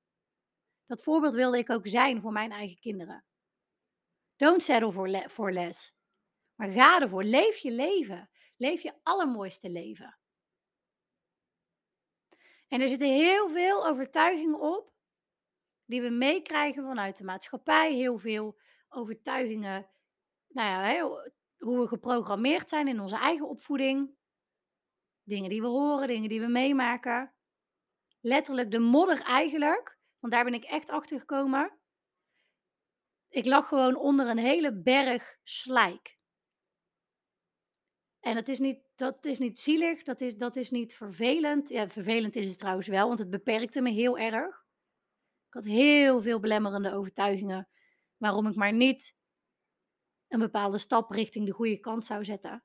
Dat 0.85 1.03
voorbeeld 1.03 1.33
wilde 1.33 1.57
ik 1.57 1.69
ook 1.69 1.87
zijn 1.87 2.21
voor 2.21 2.31
mijn 2.31 2.51
eigen 2.51 2.79
kinderen. 2.79 3.25
Don't 4.35 4.63
settle 4.63 4.91
for, 4.91 5.09
le- 5.09 5.29
for 5.29 5.51
less. 5.53 5.96
Maar 6.57 6.69
ga 6.69 7.01
ervoor. 7.01 7.23
Leef 7.23 7.57
je 7.57 7.71
leven. 7.71 8.29
Leef 8.57 8.81
je 8.81 8.93
allermooiste 9.03 9.69
leven. 9.69 10.17
En 12.67 12.81
er 12.81 12.89
zitten 12.89 13.07
heel 13.07 13.49
veel 13.49 13.87
overtuigingen 13.87 14.59
op 14.59 14.93
die 15.85 16.01
we 16.01 16.09
meekrijgen 16.09 16.83
vanuit 16.83 17.17
de 17.17 17.23
maatschappij. 17.23 17.93
Heel 17.93 18.17
veel 18.17 18.59
overtuigingen, 18.89 19.89
nou 20.47 20.69
ja, 20.69 21.07
hoe 21.57 21.79
we 21.79 21.87
geprogrammeerd 21.87 22.69
zijn 22.69 22.87
in 22.87 22.99
onze 22.99 23.17
eigen 23.17 23.47
opvoeding. 23.47 24.15
Dingen 25.23 25.49
die 25.49 25.61
we 25.61 25.67
horen, 25.67 26.07
dingen 26.07 26.29
die 26.29 26.41
we 26.41 26.47
meemaken. 26.47 27.33
Letterlijk 28.19 28.71
de 28.71 28.79
modder 28.79 29.21
eigenlijk, 29.21 29.99
want 30.19 30.33
daar 30.33 30.43
ben 30.43 30.53
ik 30.53 30.63
echt 30.63 30.89
achter 30.89 31.19
gekomen. 31.19 31.79
Ik 33.29 33.45
lag 33.45 33.67
gewoon 33.67 33.95
onder 33.95 34.27
een 34.27 34.37
hele 34.37 34.81
berg 34.81 35.37
slijk. 35.43 36.16
En 38.27 38.35
dat 38.35 38.47
is 38.47 38.59
niet, 38.59 38.79
dat 38.95 39.25
is 39.25 39.39
niet 39.39 39.59
zielig, 39.59 40.03
dat 40.03 40.21
is, 40.21 40.37
dat 40.37 40.55
is 40.55 40.69
niet 40.71 40.95
vervelend. 40.95 41.69
Ja, 41.69 41.87
vervelend 41.87 42.35
is 42.35 42.47
het 42.47 42.57
trouwens 42.57 42.87
wel, 42.87 43.07
want 43.07 43.19
het 43.19 43.29
beperkte 43.29 43.81
me 43.81 43.89
heel 43.89 44.17
erg. 44.17 44.65
Ik 45.47 45.53
had 45.53 45.65
heel 45.65 46.21
veel 46.21 46.39
belemmerende 46.39 46.93
overtuigingen 46.93 47.67
waarom 48.17 48.47
ik 48.47 48.55
maar 48.55 48.73
niet 48.73 49.15
een 50.27 50.39
bepaalde 50.39 50.77
stap 50.77 51.11
richting 51.11 51.45
de 51.45 51.51
goede 51.51 51.79
kant 51.79 52.05
zou 52.05 52.25
zetten. 52.25 52.63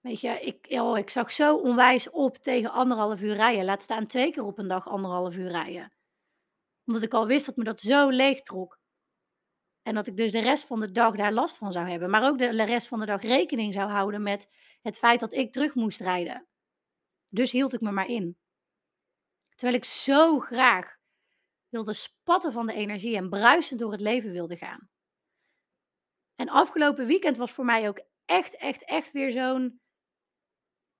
Weet 0.00 0.20
je, 0.20 0.28
ik, 0.28 0.66
oh, 0.80 0.98
ik 0.98 1.10
zag 1.10 1.32
zo 1.32 1.56
onwijs 1.56 2.10
op 2.10 2.36
tegen 2.36 2.70
anderhalf 2.70 3.20
uur 3.20 3.34
rijden. 3.34 3.64
Laat 3.64 3.82
staan 3.82 4.06
twee 4.06 4.32
keer 4.32 4.44
op 4.44 4.58
een 4.58 4.68
dag 4.68 4.88
anderhalf 4.88 5.34
uur 5.34 5.48
rijden. 5.48 5.92
Omdat 6.84 7.02
ik 7.02 7.14
al 7.14 7.26
wist 7.26 7.46
dat 7.46 7.56
me 7.56 7.64
dat 7.64 7.80
zo 7.80 8.08
leeg 8.08 8.40
trok. 8.42 8.78
En 9.84 9.94
dat 9.94 10.06
ik 10.06 10.16
dus 10.16 10.32
de 10.32 10.40
rest 10.40 10.64
van 10.64 10.80
de 10.80 10.92
dag 10.92 11.16
daar 11.16 11.32
last 11.32 11.56
van 11.56 11.72
zou 11.72 11.88
hebben. 11.88 12.10
Maar 12.10 12.26
ook 12.26 12.38
de 12.38 12.64
rest 12.64 12.86
van 12.86 13.00
de 13.00 13.06
dag 13.06 13.22
rekening 13.22 13.74
zou 13.74 13.90
houden 13.90 14.22
met 14.22 14.48
het 14.82 14.98
feit 14.98 15.20
dat 15.20 15.34
ik 15.34 15.52
terug 15.52 15.74
moest 15.74 16.00
rijden. 16.00 16.46
Dus 17.28 17.52
hield 17.52 17.72
ik 17.72 17.80
me 17.80 17.90
maar 17.90 18.08
in. 18.08 18.38
Terwijl 19.54 19.78
ik 19.78 19.84
zo 19.84 20.38
graag 20.38 20.96
wilde 21.68 21.92
spatten 21.92 22.52
van 22.52 22.66
de 22.66 22.72
energie 22.72 23.16
en 23.16 23.28
bruisend 23.28 23.80
door 23.80 23.92
het 23.92 24.00
leven 24.00 24.32
wilde 24.32 24.56
gaan. 24.56 24.88
En 26.34 26.48
afgelopen 26.48 27.06
weekend 27.06 27.36
was 27.36 27.52
voor 27.52 27.64
mij 27.64 27.88
ook 27.88 28.00
echt, 28.24 28.56
echt, 28.56 28.84
echt 28.84 29.12
weer 29.12 29.30
zo'n 29.30 29.80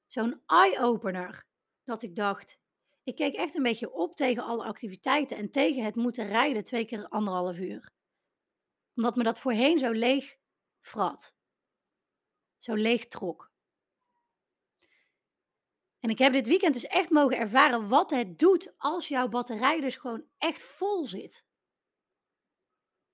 zo'n 0.06 0.42
eye-opener. 0.46 1.46
Dat 1.84 2.02
ik 2.02 2.14
dacht, 2.14 2.58
ik 3.02 3.16
keek 3.16 3.34
echt 3.34 3.54
een 3.54 3.62
beetje 3.62 3.92
op 3.92 4.16
tegen 4.16 4.42
alle 4.42 4.64
activiteiten 4.64 5.36
en 5.36 5.50
tegen 5.50 5.84
het 5.84 5.94
moeten 5.94 6.26
rijden 6.26 6.64
twee 6.64 6.84
keer 6.84 7.08
anderhalf 7.08 7.58
uur. 7.58 7.92
Omdat 8.96 9.16
me 9.16 9.22
dat 9.22 9.38
voorheen 9.38 9.78
zo 9.78 9.90
leeg 9.90 10.36
vrat. 10.80 11.34
Zo 12.58 12.74
leeg 12.74 13.08
trok. 13.08 13.52
En 16.00 16.10
ik 16.10 16.18
heb 16.18 16.32
dit 16.32 16.46
weekend 16.46 16.74
dus 16.74 16.86
echt 16.86 17.10
mogen 17.10 17.38
ervaren 17.38 17.88
wat 17.88 18.10
het 18.10 18.38
doet 18.38 18.74
als 18.78 19.08
jouw 19.08 19.28
batterij 19.28 19.80
dus 19.80 19.96
gewoon 19.96 20.24
echt 20.38 20.62
vol 20.62 21.06
zit. 21.06 21.44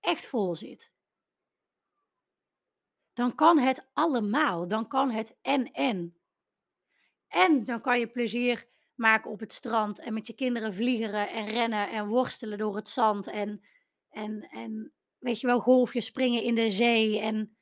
Echt 0.00 0.26
vol 0.26 0.56
zit. 0.56 0.92
Dan 3.12 3.34
kan 3.34 3.58
het 3.58 3.86
allemaal. 3.92 4.68
Dan 4.68 4.88
kan 4.88 5.10
het 5.10 5.36
en 5.42 5.72
en. 5.72 6.16
En 7.28 7.64
dan 7.64 7.80
kan 7.80 7.98
je 7.98 8.06
plezier 8.06 8.68
maken 8.94 9.30
op 9.30 9.40
het 9.40 9.52
strand 9.52 9.98
en 9.98 10.14
met 10.14 10.26
je 10.26 10.34
kinderen 10.34 10.74
vliegeren 10.74 11.28
en 11.28 11.46
rennen 11.46 11.90
en 11.90 12.06
worstelen 12.06 12.58
door 12.58 12.76
het 12.76 12.88
zand 12.88 13.26
en, 13.26 13.64
en, 14.08 14.48
en 14.50 14.92
weet 15.20 15.40
je 15.40 15.46
wel, 15.46 15.60
golfjes 15.60 16.06
springen 16.06 16.42
in 16.42 16.54
de 16.54 16.70
zee 16.70 17.20
en 17.20 17.56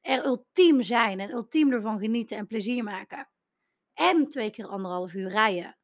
er 0.00 0.24
ultiem 0.24 0.82
zijn 0.82 1.20
en 1.20 1.30
ultiem 1.30 1.72
ervan 1.72 1.98
genieten 1.98 2.36
en 2.36 2.46
plezier 2.46 2.84
maken. 2.84 3.30
En 3.94 4.28
twee 4.28 4.50
keer 4.50 4.66
anderhalf 4.66 5.12
uur 5.12 5.28
rijden. 5.28 5.78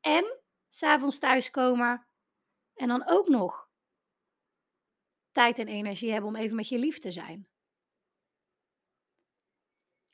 En 0.00 0.40
s'avonds 0.68 1.18
thuiskomen 1.18 2.06
en 2.74 2.88
dan 2.88 3.06
ook 3.06 3.28
nog 3.28 3.70
tijd 5.30 5.58
en 5.58 5.68
energie 5.68 6.12
hebben 6.12 6.30
om 6.30 6.36
even 6.36 6.56
met 6.56 6.68
je 6.68 6.78
lief 6.78 6.98
te 6.98 7.12
zijn. 7.12 7.48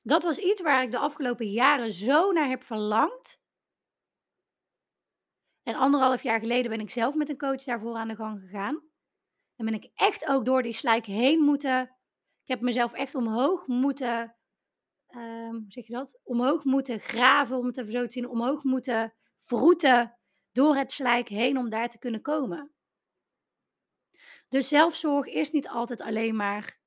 Dat 0.03 0.23
was 0.23 0.39
iets 0.39 0.61
waar 0.61 0.83
ik 0.83 0.91
de 0.91 0.99
afgelopen 0.99 1.51
jaren 1.51 1.93
zo 1.93 2.33
naar 2.33 2.49
heb 2.49 2.63
verlangd. 2.63 3.41
En 5.63 5.75
anderhalf 5.75 6.23
jaar 6.23 6.39
geleden 6.41 6.71
ben 6.71 6.81
ik 6.81 6.91
zelf 6.91 7.15
met 7.15 7.29
een 7.29 7.39
coach 7.39 7.65
daarvoor 7.65 7.97
aan 7.97 8.09
de 8.09 8.17
gang 8.17 8.41
gegaan. 8.41 8.88
En 9.59 9.65
ben 9.65 9.75
ik 9.75 9.91
echt 9.95 10.29
ook 10.29 10.45
door 10.45 10.63
die 10.63 10.73
slijk 10.73 11.07
heen 11.07 11.41
moeten. 11.41 11.83
Ik 12.43 12.49
heb 12.49 12.61
mezelf 12.61 12.93
echt 12.93 13.15
omhoog 13.15 13.67
moeten. 13.67 14.37
Um, 15.09 15.51
hoe 15.51 15.65
zeg 15.69 15.87
je 15.87 15.93
dat? 15.93 16.21
Omhoog 16.23 16.65
moeten 16.65 17.01
graven, 17.01 17.57
om 17.57 17.67
het 17.67 17.79
even 17.79 17.93
zo 17.93 18.07
te 18.07 18.13
zien. 18.13 18.29
Omhoog 18.29 18.63
moeten 18.63 19.15
vroeten 19.39 20.17
door 20.53 20.77
het 20.77 20.93
slijk 20.93 21.29
heen 21.29 21.59
om 21.59 21.71
daar 21.71 21.89
te 21.89 21.99
kunnen 21.99 22.23
komen. 22.23 22.73
Dus 24.49 24.69
zelfzorg 24.69 25.27
is 25.27 25.51
niet 25.51 25.69
altijd 25.69 26.01
alleen 26.01 26.37
maar 26.37 26.81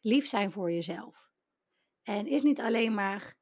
lief 0.00 0.28
zijn 0.28 0.52
voor 0.52 0.72
jezelf. 0.72 1.30
En 2.02 2.26
is 2.26 2.42
niet 2.42 2.60
alleen 2.60 2.94
maar 2.94 3.38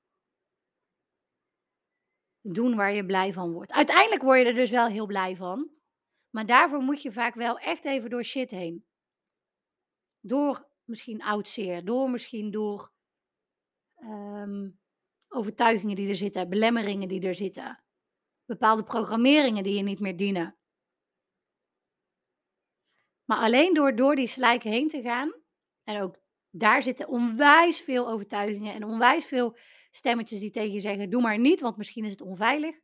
doen 2.41 2.77
waar 2.77 2.93
je 2.93 3.07
blij 3.07 3.33
van 3.33 3.53
wordt. 3.53 3.73
Uiteindelijk 3.73 4.23
word 4.23 4.41
je 4.41 4.47
er 4.47 4.55
dus 4.55 4.71
wel 4.71 4.87
heel 4.87 5.07
blij 5.07 5.37
van. 5.37 5.78
Maar 6.31 6.47
daarvoor 6.47 6.83
moet 6.83 7.03
je 7.03 7.13
vaak 7.13 7.35
wel 7.35 7.59
echt 7.59 7.85
even 7.85 8.11
door 8.11 8.25
shit 8.25 8.51
heen. 8.51 8.87
Door 10.21 10.69
misschien 10.85 11.23
oud 11.23 11.49
zeer, 11.49 11.85
door 11.85 12.11
misschien 12.11 12.51
door 12.51 12.93
um, 14.03 14.81
overtuigingen 15.29 15.97
die 15.97 16.09
er 16.09 16.17
zitten, 16.17 16.49
belemmeringen 16.49 17.09
die 17.09 17.27
er 17.27 17.35
zitten, 17.35 17.85
bepaalde 18.45 18.83
programmeringen 18.83 19.63
die 19.63 19.77
je 19.77 19.83
niet 19.83 20.01
meer 20.01 20.17
dienen. 20.17 20.57
Maar 23.25 23.39
alleen 23.39 23.75
door 23.75 23.97
door 23.97 24.15
die 24.15 24.27
slijk 24.27 24.63
heen 24.63 24.89
te 24.89 25.03
gaan 25.03 25.35
en 25.83 26.03
ook 26.03 26.19
daar 26.51 26.83
zitten 26.83 27.09
onwijs 27.09 27.81
veel 27.81 28.09
overtuigingen 28.09 28.75
en 28.75 28.85
onwijs 28.85 29.25
veel 29.25 29.57
stemmetjes 29.91 30.41
die 30.41 30.51
tegen 30.51 30.73
je 30.73 30.81
zeggen: 30.81 31.11
doe 31.11 31.23
maar 31.23 31.39
niet, 31.39 31.61
want 31.61 31.77
misschien 31.77 32.05
is 32.05 32.11
het 32.11 32.21
onveilig. 32.21 32.79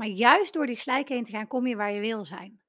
Maar 0.00 0.08
juist 0.08 0.52
door 0.52 0.66
die 0.66 0.76
slijk 0.76 1.08
heen 1.08 1.24
te 1.24 1.30
gaan, 1.30 1.46
kom 1.46 1.66
je 1.66 1.76
waar 1.76 1.92
je 1.92 2.00
wil 2.00 2.24
zijn. 2.24 2.60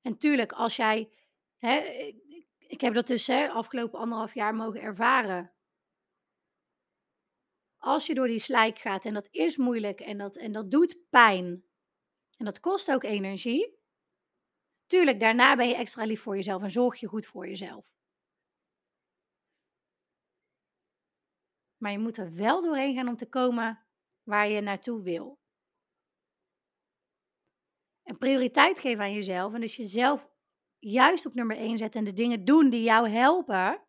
En 0.00 0.18
tuurlijk, 0.18 0.52
als 0.52 0.76
jij. 0.76 1.10
Hè, 1.58 1.76
ik 2.58 2.80
heb 2.80 2.94
dat 2.94 3.06
dus 3.06 3.26
hè, 3.26 3.48
afgelopen 3.48 3.98
anderhalf 3.98 4.34
jaar 4.34 4.54
mogen 4.54 4.80
ervaren. 4.80 5.52
Als 7.76 8.06
je 8.06 8.14
door 8.14 8.26
die 8.26 8.38
slijk 8.38 8.78
gaat 8.78 9.04
en 9.04 9.14
dat 9.14 9.28
is 9.30 9.56
moeilijk 9.56 10.00
en 10.00 10.18
dat, 10.18 10.36
en 10.36 10.52
dat 10.52 10.70
doet 10.70 10.98
pijn. 11.10 11.64
En 12.36 12.44
dat 12.44 12.60
kost 12.60 12.90
ook 12.90 13.02
energie. 13.02 13.78
Tuurlijk, 14.86 15.20
daarna 15.20 15.56
ben 15.56 15.68
je 15.68 15.74
extra 15.74 16.04
lief 16.04 16.22
voor 16.22 16.36
jezelf 16.36 16.62
en 16.62 16.70
zorg 16.70 17.00
je 17.00 17.06
goed 17.06 17.26
voor 17.26 17.48
jezelf. 17.48 17.92
Maar 21.76 21.92
je 21.92 21.98
moet 21.98 22.16
er 22.16 22.34
wel 22.34 22.62
doorheen 22.62 22.94
gaan 22.94 23.08
om 23.08 23.16
te 23.16 23.28
komen 23.28 23.86
waar 24.22 24.48
je 24.48 24.60
naartoe 24.60 25.02
wil. 25.02 25.39
En 28.10 28.18
prioriteit 28.18 28.78
geven 28.78 29.04
aan 29.04 29.12
jezelf 29.12 29.54
en 29.54 29.60
dus 29.60 29.76
jezelf 29.76 30.28
juist 30.78 31.26
op 31.26 31.34
nummer 31.34 31.56
1 31.56 31.78
zetten 31.78 31.98
en 31.98 32.06
de 32.06 32.12
dingen 32.12 32.44
doen 32.44 32.70
die 32.70 32.82
jou 32.82 33.08
helpen 33.08 33.82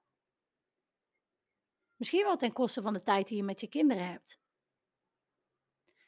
misschien 1.96 2.24
wel 2.24 2.38
ten 2.38 2.54
koste 2.54 2.82
van 2.82 2.94
de 2.94 3.02
tijd 3.02 3.28
die 3.28 3.38
je 3.38 3.44
met 3.44 3.62
je 3.62 3.68
kinderen 3.68 4.08
hebt. 4.08 4.40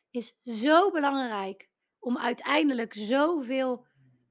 Is 0.10 0.39
zo 0.43 0.91
belangrijk 0.91 1.69
om 1.99 2.17
uiteindelijk 2.17 2.93
zoveel 2.93 3.86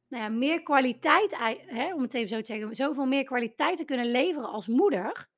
nou 0.08 0.22
ja, 0.22 0.28
meer 0.28 0.62
kwaliteit, 0.62 1.32
ei 1.32 1.58
hè, 1.66 1.94
om 1.94 2.02
het 2.02 2.14
even 2.14 2.28
zo 2.28 2.40
te 2.40 2.46
zeggen, 2.46 2.76
zoveel 2.76 3.06
meer 3.06 3.24
kwaliteit 3.24 3.76
te 3.76 3.84
kunnen 3.84 4.10
leveren 4.10 4.48
als 4.48 4.66
moeder, 4.66 5.28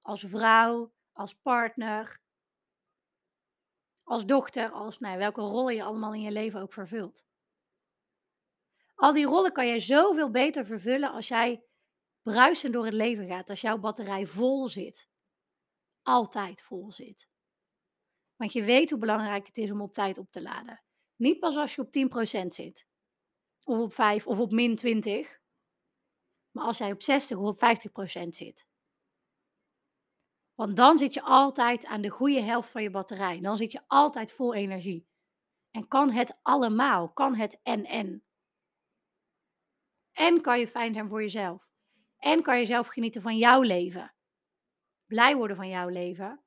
als 0.00 0.20
vrouw, 0.20 0.92
als 1.12 1.34
partner 1.34 2.20
als 4.02 4.26
dochter, 4.26 4.70
als 4.70 4.98
nou 4.98 5.18
welke 5.18 5.40
rol 5.40 5.68
je 5.68 5.82
allemaal 5.82 6.14
in 6.14 6.20
je 6.20 6.30
leven 6.30 6.60
ook 6.60 6.72
vervult. 6.72 7.28
Al 9.00 9.12
die 9.12 9.26
rollen 9.26 9.52
kan 9.52 9.66
je 9.66 9.80
zoveel 9.80 10.30
beter 10.30 10.66
vervullen 10.66 11.12
als 11.12 11.28
jij 11.28 11.64
bruisend 12.22 12.72
door 12.72 12.84
het 12.84 12.94
leven 12.94 13.26
gaat, 13.26 13.50
als 13.50 13.60
jouw 13.60 13.78
batterij 13.78 14.26
vol 14.26 14.68
zit. 14.68 15.08
Altijd 16.02 16.62
vol 16.62 16.92
zit. 16.92 17.28
Want 18.36 18.52
je 18.52 18.64
weet 18.64 18.90
hoe 18.90 18.98
belangrijk 18.98 19.46
het 19.46 19.58
is 19.58 19.70
om 19.70 19.80
op 19.80 19.92
tijd 19.92 20.18
op 20.18 20.30
te 20.30 20.42
laden. 20.42 20.82
Niet 21.16 21.38
pas 21.38 21.56
als 21.56 21.74
je 21.74 21.80
op 21.82 22.44
10% 22.44 22.46
zit. 22.46 22.86
Of 23.64 23.78
op 23.78 23.94
5 23.94 24.26
of 24.26 24.38
op 24.38 24.50
min 24.50 24.76
20. 24.76 25.40
Maar 26.50 26.64
als 26.64 26.78
jij 26.78 26.92
op 26.92 27.02
60 27.02 27.38
of 27.38 27.48
op 27.48 27.60
50% 28.24 28.28
zit. 28.28 28.66
Want 30.54 30.76
dan 30.76 30.98
zit 30.98 31.14
je 31.14 31.22
altijd 31.22 31.86
aan 31.86 32.00
de 32.00 32.08
goede 32.08 32.40
helft 32.40 32.70
van 32.70 32.82
je 32.82 32.90
batterij. 32.90 33.40
Dan 33.40 33.56
zit 33.56 33.72
je 33.72 33.82
altijd 33.86 34.32
vol 34.32 34.54
energie. 34.54 35.08
En 35.70 35.88
kan 35.88 36.10
het 36.10 36.38
allemaal, 36.42 37.12
kan 37.12 37.34
het 37.34 37.60
en 37.62 37.84
en. 37.84 38.24
En 40.20 40.40
kan 40.40 40.58
je 40.58 40.68
fijn 40.68 40.94
zijn 40.94 41.08
voor 41.08 41.22
jezelf. 41.22 41.68
En 42.18 42.42
kan 42.42 42.58
je 42.58 42.66
zelf 42.66 42.86
genieten 42.86 43.22
van 43.22 43.36
jouw 43.36 43.60
leven. 43.60 44.14
Blij 45.06 45.36
worden 45.36 45.56
van 45.56 45.68
jouw 45.68 45.88
leven. 45.88 46.40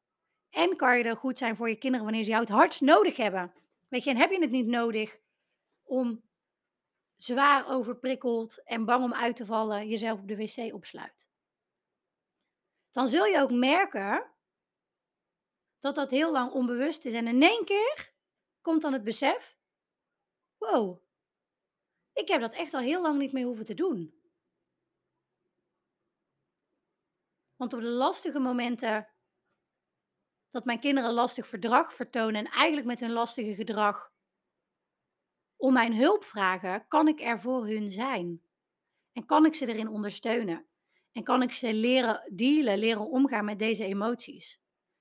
En 0.50 0.76
kan 0.76 0.98
je 0.98 1.04
er 1.04 1.18
goed 1.18 1.38
zijn 1.38 1.56
voor 1.56 1.70
je 1.70 1.76
kinderen 1.76 2.06
wanneer 2.06 2.24
ze 2.24 2.30
jou 2.30 2.42
het 2.42 2.52
hardst 2.52 2.82
nodig 2.82 3.18
hebben. 3.18 3.54
Weet 3.88 4.04
je, 4.04 4.10
en 4.10 4.18
heb 4.18 4.32
je 4.32 4.40
het 4.40 4.52
niet 4.52 4.66
nodig 4.66 5.20
om 5.84 6.24
zwaar 7.16 7.68
overprikkeld 7.68 8.64
en 8.64 8.86
bang 8.86 9.04
om 9.04 9.14
uit 9.14 9.36
te 9.36 9.46
vallen 9.46 9.88
jezelf 9.88 10.20
op 10.20 10.28
de 10.28 10.36
wc 10.36 10.74
opsluit. 10.74 11.28
Dan 12.92 13.08
zul 13.08 13.26
je 13.26 13.42
ook 13.42 13.52
merken 13.52 14.32
dat 15.80 15.96
dat 15.96 16.10
heel 16.10 16.32
lang 16.32 16.52
onbewust 16.52 17.06
is. 17.06 17.14
En 17.14 17.28
in 17.28 17.42
één 17.42 17.66
keer 17.66 18.14
komt 18.62 18.82
dan 18.82 18.94
het 18.94 19.04
besef: 19.04 19.58
wow, 20.58 21.02
ik 22.14 22.28
heb 22.28 22.42
dat 22.42 22.56
echt 22.56 22.74
al 22.74 22.80
heel 22.80 23.02
lang 23.02 23.20
niet 23.20 23.32
meer 23.32 23.46
hoeven 23.46 23.66
te 23.66 23.74
doen. 23.74 24.22
Want 27.56 27.74
op 27.74 27.80
de 27.80 27.88
lastige 27.88 28.40
momenten 28.40 29.08
dat 30.50 30.66
mijn 30.66 30.80
kinderen 30.80 31.14
lastig 31.14 31.48
verdrag 31.48 31.94
vertonen 31.94 32.46
en 32.46 32.52
eigenlijk 32.52 32.88
met 32.88 33.00
hun 33.00 33.12
lastige 33.12 33.56
gedrag 33.56 34.12
om 35.56 35.74
mijn 35.74 35.96
hulp 35.96 36.24
vragen, 36.24 36.88
kan 36.88 37.08
ik 37.08 37.22
er 37.22 37.40
voor 37.40 37.68
hun 37.68 37.92
zijn. 37.92 38.42
En 39.12 39.26
kan 39.26 39.46
ik 39.46 39.56
ze 39.56 39.68
erin 39.68 39.88
ondersteunen. 39.88 40.66
En 41.12 41.24
kan 41.24 41.42
ik 41.42 41.52
ze 41.52 41.74
leren 41.74 42.30
dealen, 42.34 42.78
leren 42.78 43.10
omgaan 43.10 43.46
met 43.46 43.60
deze 43.60 43.86
emoties. 43.86 44.60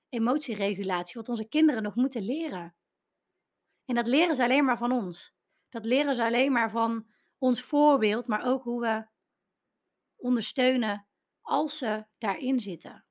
Emotieregulatie, 0.09 1.15
wat 1.15 1.29
onze 1.29 1.47
kinderen 1.47 1.83
nog 1.83 1.95
moeten 1.95 2.21
leren. 2.21 2.75
En 3.85 3.95
dat 3.95 4.07
leren 4.07 4.35
ze 4.35 4.43
alleen 4.43 4.65
maar 4.65 4.77
van 4.77 4.91
ons. 4.91 5.33
Dat 5.73 5.85
leren 5.85 6.15
ze 6.15 6.23
alleen 6.23 6.51
maar 6.51 6.71
van 6.71 7.07
ons 7.37 7.61
voorbeeld, 7.61 8.27
maar 8.27 8.45
ook 8.45 8.63
hoe 8.63 8.81
we 8.81 9.07
ondersteunen 10.15 11.07
als 11.41 11.77
ze 11.77 12.05
daarin 12.17 12.59
zitten. 12.59 13.05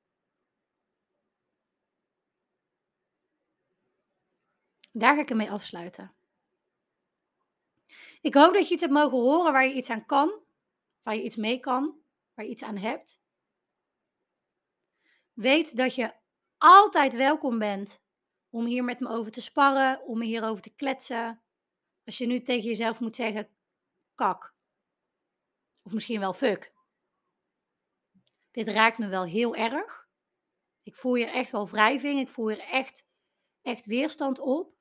Daar 4.91 5.15
ga 5.15 5.21
ik 5.21 5.29
ermee 5.29 5.51
afsluiten. 5.51 6.15
Ik 8.21 8.33
hoop 8.33 8.53
dat 8.53 8.67
je 8.67 8.73
iets 8.73 8.81
hebt 8.81 8.93
mogen 8.93 9.17
horen 9.17 9.53
waar 9.53 9.65
je 9.65 9.73
iets 9.73 9.89
aan 9.89 10.05
kan, 10.05 10.43
waar 11.01 11.15
je 11.15 11.23
iets 11.23 11.35
mee 11.35 11.59
kan, 11.59 12.01
waar 12.33 12.45
je 12.45 12.51
iets 12.51 12.63
aan 12.63 12.77
hebt. 12.77 13.21
Weet 15.33 15.77
dat 15.77 15.95
je 15.95 16.13
altijd 16.57 17.13
welkom 17.13 17.59
bent 17.59 18.01
om 18.49 18.65
hier 18.65 18.83
met 18.83 18.99
me 18.99 19.07
over 19.07 19.31
te 19.31 19.41
sparren, 19.41 20.03
om 20.03 20.21
hierover 20.21 20.61
te 20.61 20.75
kletsen. 20.75 21.42
Als 22.05 22.17
je 22.17 22.25
nu 22.25 22.41
tegen 22.41 22.69
jezelf 22.69 22.99
moet 22.99 23.15
zeggen, 23.15 23.49
kak. 24.15 24.55
Of 25.83 25.93
misschien 25.93 26.19
wel 26.19 26.33
fuck. 26.33 26.73
Dit 28.51 28.67
raakt 28.67 28.97
me 28.97 29.07
wel 29.07 29.23
heel 29.23 29.55
erg. 29.55 30.07
Ik 30.83 30.95
voel 30.95 31.15
hier 31.15 31.27
echt 31.27 31.51
wel 31.51 31.69
wrijving. 31.69 32.19
Ik 32.19 32.29
voel 32.29 32.47
hier 32.47 32.59
echt, 32.59 33.05
echt 33.61 33.85
weerstand 33.85 34.39
op. 34.39 34.75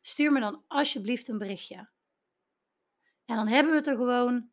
Stuur 0.00 0.32
me 0.32 0.40
dan 0.40 0.64
alsjeblieft 0.66 1.28
een 1.28 1.38
berichtje. 1.38 1.76
En 3.24 3.36
dan 3.36 3.46
hebben 3.46 3.72
we 3.72 3.78
het 3.78 3.86
er 3.86 3.96
gewoon 3.96 4.50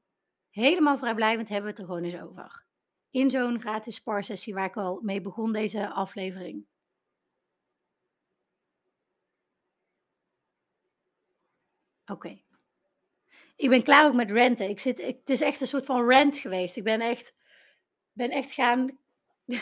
helemaal 0.49 0.97
vrijblijvend 0.97 1.49
hebben 1.49 1.65
we 1.65 1.71
het 1.71 1.79
er 1.79 1.85
gewoon 1.85 2.11
eens 2.11 2.29
over. 2.29 2.65
In 3.09 3.29
zo'n 3.29 3.59
gratis 3.59 3.95
sparsessie 3.95 4.53
waar 4.53 4.65
ik 4.65 4.77
al 4.77 5.01
mee 5.01 5.21
begon 5.21 5.53
deze 5.53 5.89
aflevering. 5.89 6.67
Oké. 12.05 12.43
Ik 13.55 13.69
ben 13.69 13.83
klaar 13.83 14.05
ook 14.05 14.13
met 14.13 14.31
renten. 14.31 14.69
Ik 14.69 14.79
zit, 14.79 15.01
het 15.01 15.29
is 15.29 15.41
echt 15.41 15.61
een 15.61 15.67
soort 15.67 15.85
van 15.85 16.09
rant 16.09 16.37
geweest. 16.37 16.75
Ik 16.75 16.83
ben 16.83 17.01
echt, 17.01 17.35
ben 18.11 18.29
echt 18.29 18.53
gaan. 18.53 18.99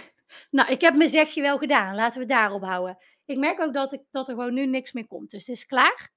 nou, 0.52 0.72
ik 0.72 0.82
heb 0.82 0.96
mijn 0.96 1.10
zegje 1.10 1.42
wel 1.42 1.58
gedaan. 1.58 1.96
Laten 1.96 2.22
we 2.22 2.28
daarop 2.28 2.64
houden. 2.64 2.98
Ik 3.26 3.38
merk 3.38 3.60
ook 3.60 3.74
dat, 3.74 3.94
ik, 3.94 4.02
dat 4.12 4.28
er 4.28 4.34
gewoon 4.34 4.54
nu 4.54 4.66
niks 4.66 4.92
meer 4.92 5.08
komt. 5.08 5.30
Dus 5.30 5.48
het 5.48 5.56
is 5.56 5.66
klaar. 5.66 6.12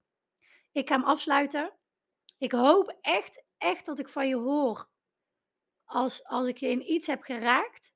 Ik 0.72 0.88
ga 0.88 0.94
hem 0.94 1.04
afsluiten. 1.04 1.72
Ik 2.38 2.52
hoop 2.52 2.98
echt, 3.00 3.44
echt 3.58 3.86
dat 3.86 3.98
ik 3.98 4.08
van 4.08 4.28
je 4.28 4.36
hoor. 4.36 4.88
Als, 5.84 6.24
als 6.24 6.48
ik 6.48 6.56
je 6.56 6.68
in 6.68 6.92
iets 6.92 7.06
heb 7.06 7.22
geraakt. 7.22 7.94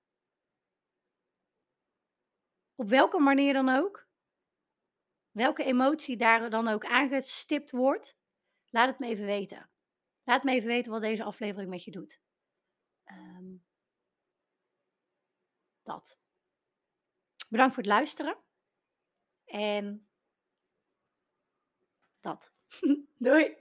Op 2.75 2.88
welke 2.88 3.19
manier 3.19 3.53
dan 3.53 3.69
ook. 3.69 4.09
Welke 5.31 5.64
emotie 5.64 6.16
daar 6.16 6.51
dan 6.51 6.69
ook 6.69 6.85
aangestipt 6.85 7.71
wordt. 7.71 8.20
Laat 8.71 8.89
het 8.89 8.99
me 8.99 9.07
even 9.07 9.25
weten. 9.25 9.71
Laat 10.25 10.45
me 10.45 10.53
even 10.53 10.69
weten 10.69 10.93
wat 10.93 11.01
deze 11.01 11.25
aflevering 11.25 11.71
met 11.71 11.85
je 11.85 11.91
doet. 11.91 12.21
Ehm, 13.05 13.55
dat. 15.83 16.19
Bedankt 17.49 17.75
voor 17.75 17.83
het 17.83 17.93
luisteren. 17.93 18.39
En 19.45 20.09
dat. 22.21 22.53
Doei. 23.19 23.57